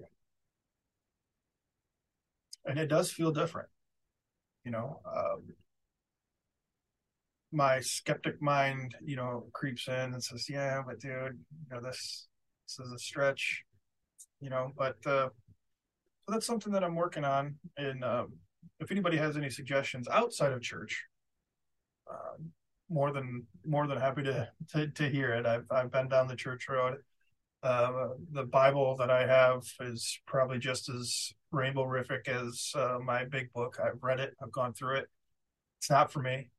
And 2.65 2.79
it 2.79 2.87
does 2.87 3.11
feel 3.11 3.31
different, 3.31 3.69
you 4.63 4.71
know. 4.71 4.99
Um, 5.05 5.43
my 7.51 7.79
skeptic 7.79 8.41
mind, 8.41 8.95
you 9.03 9.15
know, 9.15 9.47
creeps 9.53 9.87
in 9.87 9.93
and 9.93 10.23
says, 10.23 10.49
"Yeah, 10.49 10.81
but 10.85 10.99
dude, 10.99 11.39
you 11.69 11.75
know, 11.75 11.81
this 11.81 12.27
this 12.67 12.85
is 12.85 12.91
a 12.91 12.99
stretch, 12.99 13.63
you 14.41 14.49
know." 14.49 14.71
But 14.75 14.97
uh, 15.05 15.29
so 16.25 16.31
that's 16.31 16.47
something 16.47 16.73
that 16.73 16.83
I'm 16.83 16.95
working 16.95 17.23
on. 17.23 17.55
And 17.77 18.03
um, 18.03 18.33
if 18.79 18.91
anybody 18.91 19.17
has 19.17 19.37
any 19.37 19.51
suggestions 19.51 20.07
outside 20.07 20.51
of 20.51 20.61
church, 20.61 21.05
uh, 22.11 22.41
more 22.89 23.11
than 23.11 23.45
more 23.65 23.87
than 23.87 23.97
happy 23.97 24.23
to, 24.23 24.49
to, 24.71 24.87
to 24.87 25.09
hear 25.09 25.33
it. 25.33 25.45
I've 25.45 25.65
I've 25.71 25.91
been 25.91 26.07
down 26.07 26.27
the 26.27 26.35
church 26.35 26.67
road. 26.69 26.97
Uh, 27.63 28.09
the 28.31 28.43
Bible 28.43 28.95
that 28.97 29.09
I 29.09 29.25
have 29.25 29.63
is 29.79 30.19
probably 30.27 30.59
just 30.59 30.87
as 30.87 31.33
rainbow-rific 31.51 32.27
as 32.27 32.71
uh, 32.75 32.99
my 33.03 33.25
big 33.25 33.51
book. 33.53 33.79
I've 33.83 34.03
read 34.03 34.19
it. 34.19 34.35
I've 34.41 34.51
gone 34.51 34.73
through 34.73 34.97
it. 34.97 35.07
It's 35.79 35.89
not 35.89 36.11
for 36.11 36.21
me. 36.21 36.51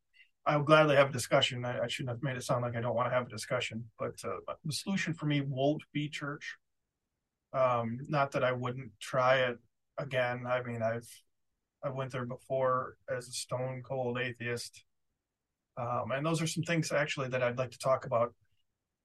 I 0.47 0.57
would 0.57 0.67
gladly 0.67 0.97
have 0.97 1.11
a 1.11 1.13
discussion. 1.13 1.65
I, 1.65 1.81
I, 1.81 1.87
shouldn't 1.87 2.11
have 2.17 2.23
made 2.23 2.37
it 2.37 2.43
sound 2.43 2.63
like 2.63 2.75
I 2.77 2.81
don't 2.81 2.95
want 2.97 3.09
to 3.09 3.15
have 3.15 3.27
a 3.27 3.31
discussion, 3.31 3.85
but 3.99 4.15
uh, 4.25 4.53
the 4.65 4.73
solution 4.73 5.15
for 5.15 5.27
me 5.27 5.43
won't 5.43 5.83
be 5.93 6.09
church. 6.09 6.57
Um, 7.53 7.99
not 8.09 8.33
that 8.33 8.43
I 8.43 8.53
wouldn't 8.53 8.91
try 9.01 9.37
it 9.37 9.59
again. 9.99 10.45
I 10.47 10.63
mean, 10.63 10.83
I've 10.83 11.09
I 11.85 11.91
went 11.91 12.11
there 12.11 12.27
before 12.27 12.97
as 13.15 13.29
a 13.29 13.33
stone 13.33 13.83
cold 13.85 14.19
atheist, 14.19 14.85
um, 15.77 16.11
and 16.13 16.25
those 16.25 16.41
are 16.41 16.47
some 16.47 16.63
things 16.63 16.93
actually 16.93 17.29
that 17.29 17.43
I'd 17.43 17.59
like 17.59 17.71
to 17.73 17.79
talk 17.79 18.07
about 18.07 18.35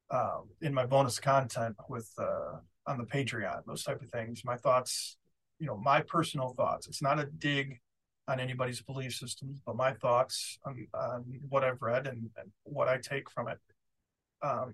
um, 0.09 0.49
in 0.61 0.73
my 0.73 0.85
bonus 0.85 1.19
content 1.19 1.75
with 1.89 2.09
uh, 2.17 2.57
on 2.87 2.97
the 2.97 3.05
Patreon. 3.05 3.61
Those 3.65 3.83
type 3.83 4.01
of 4.01 4.09
things. 4.09 4.43
My 4.43 4.57
thoughts, 4.57 5.17
you 5.59 5.67
know, 5.67 5.77
my 5.77 6.01
personal 6.01 6.53
thoughts. 6.55 6.87
It's 6.87 7.01
not 7.01 7.19
a 7.19 7.25
dig 7.25 7.79
on 8.27 8.39
anybody's 8.39 8.81
belief 8.81 9.13
systems, 9.13 9.59
but 9.65 9.75
my 9.75 9.93
thoughts 9.93 10.59
on, 10.65 10.87
on 10.93 11.25
what 11.49 11.63
I've 11.63 11.81
read 11.81 12.07
and, 12.07 12.29
and, 12.37 12.51
what 12.63 12.87
I 12.87 12.97
take 12.97 13.29
from 13.29 13.47
it. 13.47 13.57
Um, 14.41 14.73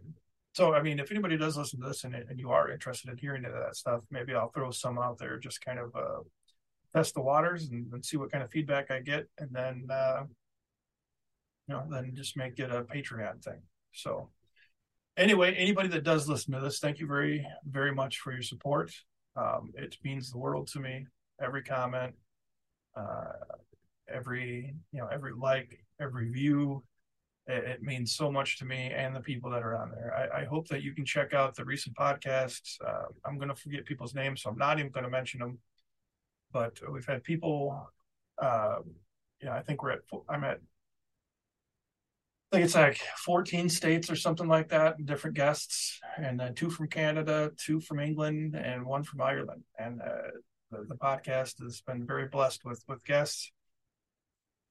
so, 0.54 0.74
I 0.74 0.82
mean, 0.82 1.00
if 1.00 1.12
anybody 1.12 1.38
does 1.38 1.58
listen 1.58 1.82
to 1.82 1.88
this 1.88 2.04
and, 2.04 2.14
and 2.14 2.40
you 2.40 2.52
are 2.52 2.72
interested 2.72 3.10
in 3.10 3.18
hearing 3.18 3.46
any 3.46 3.54
of 3.54 3.60
that 3.60 3.76
stuff, 3.76 4.02
maybe 4.12 4.34
I'll 4.34 4.52
throw 4.52 4.72
some 4.72 5.00
out 5.00 5.18
there, 5.18 5.38
just 5.40 5.64
kind 5.64 5.80
of 5.80 5.96
uh, 5.96 6.22
test 6.96 7.14
the 7.14 7.22
waters 7.22 7.70
and, 7.70 7.92
and, 7.94 8.06
see 8.06 8.18
what 8.18 8.32
kind 8.32 8.44
of 8.44 8.52
feedback 8.52 8.92
I 8.92 9.00
get, 9.00 9.28
and 9.38 9.50
then 9.52 9.88
uh, 9.90 10.24
you 11.68 11.76
know, 11.76 11.84
then 11.90 12.12
just 12.16 12.38
make 12.38 12.60
it 12.60 12.72
a 12.72 12.84
Patreon 12.84 13.44
thing. 13.44 13.62
So, 13.94 14.30
anyway, 15.18 15.56
anybody 15.56 15.90
that 15.90 16.04
does 16.04 16.28
listen 16.28 16.54
to 16.54 16.60
this, 16.60 16.80
thank 16.80 17.00
you 17.00 17.08
very, 17.08 17.46
very 17.66 17.94
much 17.94 18.20
for 18.20 18.32
your 18.32 18.42
support. 18.42 18.92
Um, 19.36 19.72
it 19.76 19.98
means 20.04 20.32
the 20.32 20.38
world 20.38 20.68
to 20.70 20.80
me. 20.80 21.06
Every 21.42 21.64
comment, 21.64 22.14
uh, 22.96 23.34
every 24.12 24.74
you 24.92 25.00
know, 25.00 25.08
every 25.08 25.34
like, 25.34 25.80
every 26.02 26.30
view, 26.30 26.84
it, 27.46 27.64
it, 27.64 27.84
means 27.84 28.16
so 28.16 28.32
much 28.32 28.58
to 28.60 28.66
me 28.66 28.92
and 28.94 29.16
the 29.16 29.22
people 29.22 29.52
that 29.52 29.64
are 29.64 29.78
on 29.78 29.92
there. 29.92 30.32
I, 30.34 30.42
I 30.42 30.46
hope 30.46 30.68
that 30.70 30.84
you 30.84 30.94
can 30.94 31.06
check 31.06 31.34
out 31.34 31.56
the 31.56 31.64
recent 31.64 31.96
podcasts. 31.96 32.76
Uh, 32.86 33.06
I'm 33.26 33.38
going 33.38 33.50
to 33.50 33.56
forget 33.56 33.86
people's 33.86 34.16
names, 34.16 34.42
so 34.42 34.50
I'm 34.50 34.58
not 34.58 34.80
even 34.80 34.92
going 34.92 35.06
to 35.06 35.10
mention 35.10 35.40
them. 35.40 35.60
But 36.52 36.80
we've 36.92 37.06
had 37.06 37.24
people. 37.24 37.90
Uh, 38.42 38.78
know, 39.44 39.52
I 39.52 39.62
think 39.62 39.82
we're 39.82 39.92
at. 39.92 40.00
I'm 40.30 40.44
at. 40.44 40.60
Think 42.52 42.64
it's 42.64 42.76
like 42.76 43.02
14 43.26 43.68
states 43.68 44.10
or 44.10 44.16
something 44.16 44.48
like 44.48 44.70
that, 44.70 45.06
different 45.06 45.36
guests, 45.36 46.00
and 46.18 46.40
then 46.40 46.56
two 46.56 46.70
from 46.70 46.88
Canada, 46.88 47.52
two 47.58 47.82
from 47.82 48.00
England, 48.00 48.56
and 48.56 48.86
one 48.86 49.04
from 49.04 49.20
Ireland. 49.20 49.64
And 49.78 50.02
uh, 50.02 50.32
the, 50.72 50.86
the 50.88 50.96
podcast 50.96 51.62
has 51.62 51.82
been 51.82 52.08
very 52.08 52.28
blessed 52.28 52.64
with 52.64 52.82
with 52.88 53.04
guests 53.04 53.52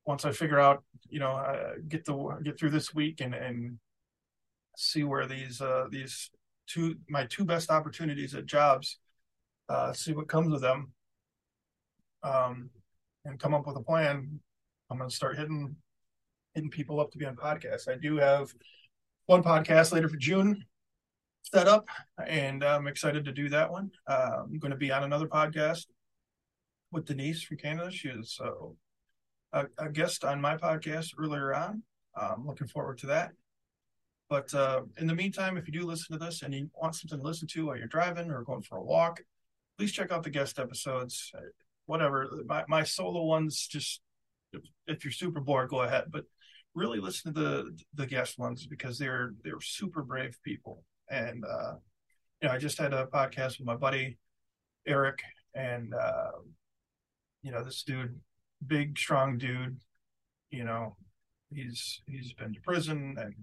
once 0.07 0.25
I 0.25 0.33
figure 0.33 0.61
out, 0.61 0.85
you 1.09 1.19
know, 1.19 1.33
uh, 1.33 1.73
get 1.89 2.05
the 2.05 2.39
get 2.43 2.59
through 2.59 2.71
this 2.71 2.95
week 2.95 3.21
and 3.21 3.35
and 3.35 3.79
see 4.77 5.05
where 5.05 5.27
these 5.27 5.61
uh, 5.61 5.87
these 5.91 6.31
two 6.67 6.97
my 7.09 7.27
two 7.27 7.45
best 7.45 7.71
opportunities 7.71 8.35
at 8.35 8.47
jobs, 8.47 8.99
uh, 9.69 9.93
see 9.93 10.12
what 10.12 10.29
comes 10.29 10.53
of 10.55 10.61
them, 10.61 10.93
um, 12.23 12.71
and 13.25 13.41
come 13.41 13.53
up 13.53 13.67
with 13.67 13.77
a 13.77 13.83
plan. 13.83 14.41
I'm 14.89 14.99
going 14.99 15.11
to 15.11 15.17
start 15.17 15.37
hitting 15.37 15.77
hitting 16.57 16.71
people 16.71 16.99
up 16.99 17.12
to 17.12 17.19
be 17.19 17.27
on 17.27 17.37
podcasts. 17.37 17.87
I 17.87 17.97
do 17.97 18.16
have 18.16 18.53
one 19.27 19.42
podcast 19.42 19.92
later 19.92 20.09
for 20.09 20.16
June 20.16 20.64
set 21.42 21.69
up, 21.69 21.87
and 22.27 22.64
I'm 22.64 22.88
excited 22.88 23.27
to 23.27 23.33
do 23.33 23.51
that 23.51 23.71
one. 23.71 23.90
Uh, 24.09 24.38
I'm 24.42 24.59
going 24.59 24.73
to 24.73 24.77
be 24.77 24.90
on 24.90 25.05
another 25.05 25.29
podcast 25.29 25.87
with 26.90 27.05
Denise 27.05 27.42
from 27.42 27.59
Canada. 27.59 27.92
She 27.92 28.09
is 28.09 28.40
uh, 29.53 29.64
a, 29.79 29.90
guest 29.90 30.25
on 30.25 30.40
my 30.40 30.57
podcast 30.57 31.11
earlier 31.19 31.55
on. 31.55 31.83
I'm 32.16 32.47
looking 32.47 32.66
forward 32.66 32.99
to 32.99 33.07
that. 33.09 33.33
But 34.31 34.53
uh, 34.55 34.83
in 34.99 35.07
the 35.07 35.14
meantime, 35.14 35.59
if 35.59 35.69
you 35.69 35.73
do 35.73 35.87
listen 35.87 36.19
to 36.19 36.25
this 36.25 36.42
and 36.42 36.55
you 36.55 36.71
want 36.75 36.97
something 36.97 37.19
to 37.19 37.25
listen 37.25 37.47
to 37.49 37.66
while 37.66 37.77
you're 37.77 37.87
driving 37.87 38.31
or 38.31 38.42
going 38.42 38.62
for 38.62 38.79
a 38.79 38.83
walk, 38.83 39.21
please 39.77 39.92
check 39.92 40.11
out 40.11 40.25
the 40.25 40.31
guest 40.31 40.59
episodes. 40.59 41.31
Whatever 41.85 42.29
my, 42.47 42.64
my 42.66 42.83
solo 42.83 43.23
ones, 43.25 43.69
just 43.69 44.01
if 44.87 45.05
you're 45.05 45.12
super 45.12 45.40
bored, 45.40 45.69
go 45.69 45.83
ahead. 45.83 46.05
But 46.11 46.25
really 46.77 47.01
listen 47.01 47.33
to 47.35 47.41
the 47.41 47.77
the 47.95 48.07
guest 48.07 48.39
ones 48.39 48.67
because 48.67 48.99
they're 48.99 49.33
they're 49.43 49.61
super 49.61 50.03
brave 50.03 50.39
people. 50.45 50.85
And 51.11 51.45
uh, 51.45 51.75
you 52.41 52.49
know, 52.49 52.55
I 52.55 52.59
just 52.59 52.79
had 52.79 52.93
a 52.93 53.07
podcast 53.07 53.59
with 53.59 53.67
my 53.67 53.77
buddy 53.77 54.19
Eric, 54.87 55.21
and 55.55 55.93
uh, 55.95 56.33
you 57.43 57.51
know, 57.51 57.65
this 57.65 57.83
dude, 57.83 58.21
big, 58.65 58.99
strong 58.99 59.39
dude. 59.39 59.81
You 60.51 60.65
know, 60.65 60.97
he's 61.53 62.03
he's 62.07 62.33
been 62.35 62.55
to 62.55 62.61
prison, 62.61 63.17
and 63.19 63.35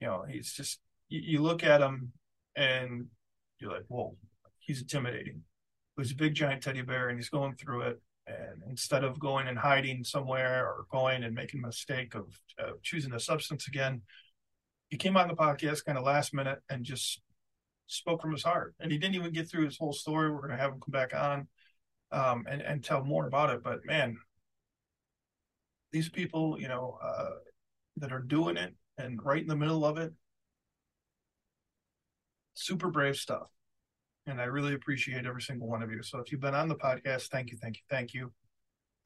you 0.00 0.06
know, 0.06 0.24
he's 0.28 0.52
just 0.52 0.80
you, 1.08 1.20
you 1.20 1.42
look 1.42 1.64
at 1.64 1.82
him, 1.82 2.12
and 2.56 3.06
you're 3.58 3.72
like, 3.72 3.84
whoa, 3.88 4.16
he's 4.60 4.80
intimidating. 4.80 5.42
He's 5.96 6.12
a 6.12 6.16
big 6.16 6.34
giant 6.34 6.62
teddy 6.62 6.82
bear, 6.82 7.08
and 7.08 7.18
he's 7.18 7.28
going 7.28 7.54
through 7.56 7.82
it. 7.82 8.00
And 8.26 8.62
instead 8.68 9.04
of 9.04 9.18
going 9.18 9.48
and 9.48 9.58
hiding 9.58 10.02
somewhere 10.04 10.66
or 10.66 10.86
going 10.90 11.24
and 11.24 11.34
making 11.34 11.62
a 11.62 11.66
mistake 11.66 12.14
of 12.14 12.40
uh, 12.58 12.72
choosing 12.82 13.12
a 13.12 13.20
substance 13.20 13.68
again, 13.68 14.02
he 14.88 14.96
came 14.96 15.16
on 15.16 15.28
the 15.28 15.34
podcast 15.34 15.84
kind 15.84 15.98
of 15.98 16.04
last 16.04 16.32
minute 16.32 16.60
and 16.70 16.84
just 16.84 17.20
spoke 17.86 18.22
from 18.22 18.32
his 18.32 18.42
heart. 18.42 18.74
And 18.80 18.90
he 18.90 18.98
didn't 18.98 19.16
even 19.16 19.32
get 19.32 19.50
through 19.50 19.66
his 19.66 19.76
whole 19.76 19.92
story. 19.92 20.30
We're 20.30 20.38
going 20.38 20.50
to 20.50 20.56
have 20.56 20.72
him 20.72 20.80
come 20.80 20.92
back 20.92 21.14
on 21.14 21.48
um, 22.12 22.46
and 22.48 22.62
and 22.62 22.82
tell 22.82 23.04
more 23.04 23.26
about 23.26 23.50
it. 23.50 23.62
But 23.62 23.84
man, 23.84 24.16
these 25.92 26.08
people, 26.08 26.58
you 26.58 26.68
know, 26.68 26.98
uh, 27.02 27.30
that 27.98 28.12
are 28.12 28.20
doing 28.20 28.56
it 28.56 28.74
and 28.98 29.20
right 29.22 29.42
in 29.42 29.48
the 29.48 29.56
middle 29.56 29.84
of 29.84 29.98
it, 29.98 30.12
super 32.54 32.90
brave 32.90 33.16
stuff. 33.16 33.48
And 34.26 34.40
I 34.40 34.44
really 34.44 34.74
appreciate 34.74 35.26
every 35.26 35.42
single 35.42 35.68
one 35.68 35.82
of 35.82 35.90
you. 35.90 36.02
So 36.02 36.18
if 36.18 36.32
you've 36.32 36.40
been 36.40 36.54
on 36.54 36.68
the 36.68 36.76
podcast, 36.76 37.28
thank 37.28 37.50
you, 37.50 37.58
thank 37.58 37.76
you, 37.76 37.82
thank 37.90 38.14
you. 38.14 38.32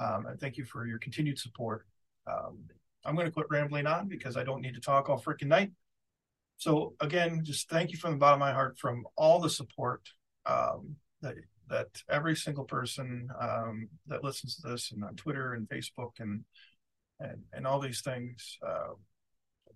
Um, 0.01 0.27
and 0.27 0.41
thank 0.41 0.57
you 0.57 0.65
for 0.65 0.87
your 0.87 0.99
continued 0.99 1.39
support. 1.39 1.87
Um, 2.27 2.59
I'm 3.05 3.15
going 3.15 3.27
to 3.27 3.33
quit 3.33 3.47
rambling 3.51 3.87
on 3.87 4.07
because 4.07 4.37
I 4.37 4.45
don't 4.45 4.61
need 4.61 4.75
to 4.75 4.81
talk 4.81 5.09
all 5.09 5.21
freaking 5.21 5.47
night. 5.49 5.73
So 6.57 6.95
again, 7.01 7.43
just 7.45 7.69
thank 7.69 7.91
you 7.91 7.99
from 7.99 8.13
the 8.13 8.19
bottom 8.19 8.43
of 8.43 8.47
my 8.47 8.53
heart 8.53 8.79
from 8.79 9.07
all 9.17 9.41
the 9.41 9.51
support 9.51 10.03
um, 10.47 10.97
that 11.23 11.35
that 11.69 11.89
every 12.09 12.35
single 12.35 12.65
person 12.65 13.29
um, 13.39 13.89
that 14.07 14.25
listens 14.25 14.57
to 14.57 14.69
this 14.69 14.91
and 14.91 15.05
on 15.05 15.15
Twitter 15.17 15.53
and 15.53 15.69
Facebook 15.69 16.13
and 16.19 16.45
and 17.21 17.43
and 17.53 17.67
all 17.67 17.79
these 17.79 18.01
things. 18.01 18.59
Uh, 18.67 18.95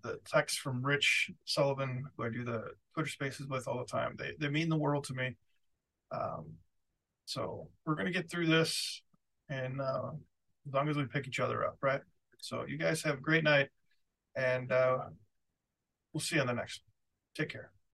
the 0.03 0.19
text 0.27 0.61
from 0.61 0.85
Rich 0.85 1.31
Sullivan, 1.45 2.05
who 2.17 2.25
I 2.25 2.29
do 2.29 2.45
the 2.45 2.73
Twitter 2.95 3.09
Spaces 3.11 3.47
with 3.47 3.69
all 3.69 3.79
the 3.79 3.85
time, 3.85 4.17
they 4.19 4.33
they 4.38 4.49
mean 4.49 4.69
the 4.69 4.77
world 4.77 5.05
to 5.05 5.15
me. 5.15 5.37
Um, 6.11 6.47
so 7.25 7.69
we're 7.87 7.95
gonna 7.95 8.11
get 8.11 8.31
through 8.31 8.47
this, 8.47 9.03
and 9.49 9.81
uh, 9.81 10.11
as 10.67 10.75
long 10.75 10.88
as 10.88 10.97
we 10.97 11.05
pick 11.05 11.27
each 11.27 11.41
other 11.41 11.65
up, 11.65 11.79
right? 11.83 12.01
So 12.38 12.65
you 12.67 12.79
guys 12.79 13.03
have 13.03 13.19
a 13.19 13.23
great 13.23 13.45
night, 13.45 13.69
and 14.37 14.71
uh, 14.73 14.99
we'll 16.12 16.21
see 16.21 16.37
you 16.37 16.41
on 16.43 16.49
the 16.49 16.55
next. 16.55 16.83
Take 17.35 17.51
care. 17.51 17.71